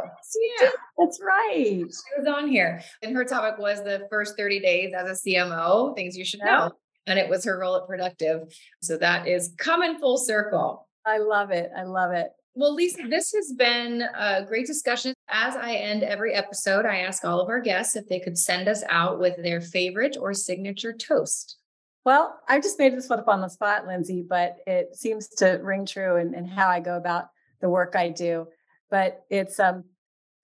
Yeah, 0.60 0.70
that's 0.98 1.20
right. 1.24 1.84
She 1.86 2.18
was 2.18 2.26
on 2.26 2.48
here, 2.48 2.82
and 3.02 3.14
her 3.16 3.24
topic 3.24 3.58
was 3.58 3.82
the 3.82 4.06
first 4.10 4.36
30 4.36 4.60
days 4.60 4.92
as 4.96 5.08
a 5.08 5.28
CMO, 5.28 5.94
things 5.94 6.16
you 6.16 6.24
should 6.24 6.40
know. 6.40 6.72
And 7.06 7.18
it 7.18 7.28
was 7.28 7.44
her 7.44 7.58
role 7.58 7.76
at 7.76 7.88
Productiv. 7.88 8.54
So 8.80 8.96
that 8.98 9.26
is 9.26 9.52
coming 9.58 9.98
full 9.98 10.18
circle. 10.18 10.88
I 11.04 11.18
love 11.18 11.50
it. 11.50 11.70
I 11.76 11.82
love 11.82 12.12
it. 12.12 12.28
Well, 12.54 12.74
Lisa, 12.74 13.04
this 13.08 13.32
has 13.32 13.52
been 13.52 14.02
a 14.02 14.44
great 14.44 14.66
discussion. 14.66 15.14
As 15.28 15.56
I 15.56 15.72
end 15.72 16.02
every 16.02 16.34
episode, 16.34 16.84
I 16.84 16.98
ask 16.98 17.24
all 17.24 17.40
of 17.40 17.48
our 17.48 17.60
guests 17.60 17.96
if 17.96 18.06
they 18.08 18.20
could 18.20 18.36
send 18.36 18.68
us 18.68 18.84
out 18.90 19.18
with 19.18 19.42
their 19.42 19.62
favorite 19.62 20.18
or 20.20 20.34
signature 20.34 20.92
toast. 20.92 21.56
Well, 22.04 22.40
I 22.48 22.60
just 22.60 22.78
made 22.78 22.94
this 22.94 23.08
one 23.08 23.20
up 23.20 23.28
on 23.28 23.40
the 23.40 23.48
spot, 23.48 23.86
Lindsay, 23.86 24.24
but 24.28 24.56
it 24.66 24.96
seems 24.96 25.28
to 25.36 25.60
ring 25.62 25.86
true 25.86 26.16
in, 26.16 26.34
in 26.34 26.46
how 26.46 26.68
I 26.68 26.80
go 26.80 26.96
about 26.96 27.28
the 27.60 27.68
work 27.68 27.94
I 27.94 28.08
do. 28.08 28.48
But 28.90 29.24
it's 29.30 29.60
um, 29.60 29.84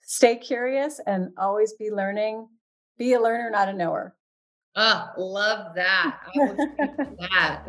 stay 0.03 0.37
curious 0.37 1.01
and 1.05 1.33
always 1.37 1.73
be 1.75 1.91
learning. 1.91 2.49
Be 2.97 3.15
a 3.15 3.21
learner, 3.21 3.51
not 3.51 3.69
a 3.69 3.73
knower. 3.73 4.15
Ah, 4.77 5.13
oh, 5.17 5.25
love 5.25 5.75
that. 5.75 6.21
that. 7.19 7.65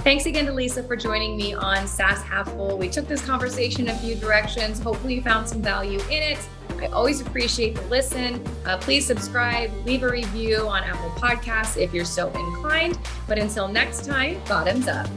Thanks 0.00 0.26
again 0.26 0.46
to 0.46 0.52
Lisa 0.52 0.82
for 0.82 0.96
joining 0.96 1.36
me 1.36 1.54
on 1.54 1.86
SaaS 1.86 2.22
Half 2.22 2.48
Full. 2.52 2.78
We 2.78 2.88
took 2.88 3.06
this 3.06 3.24
conversation 3.24 3.88
a 3.90 3.94
few 3.98 4.16
directions. 4.16 4.80
Hopefully, 4.80 5.14
you 5.14 5.22
found 5.22 5.48
some 5.48 5.62
value 5.62 6.00
in 6.10 6.22
it. 6.22 6.38
I 6.80 6.86
always 6.86 7.20
appreciate 7.20 7.74
the 7.74 7.82
listen. 7.82 8.42
Uh, 8.64 8.78
please 8.78 9.06
subscribe, 9.06 9.70
leave 9.84 10.02
a 10.02 10.10
review 10.10 10.66
on 10.66 10.82
Apple 10.82 11.10
Podcasts 11.10 11.76
if 11.76 11.92
you're 11.92 12.04
so 12.04 12.28
inclined. 12.28 12.98
But 13.28 13.38
until 13.38 13.68
next 13.68 14.06
time, 14.06 14.40
bottoms 14.48 14.88
up. 14.88 15.08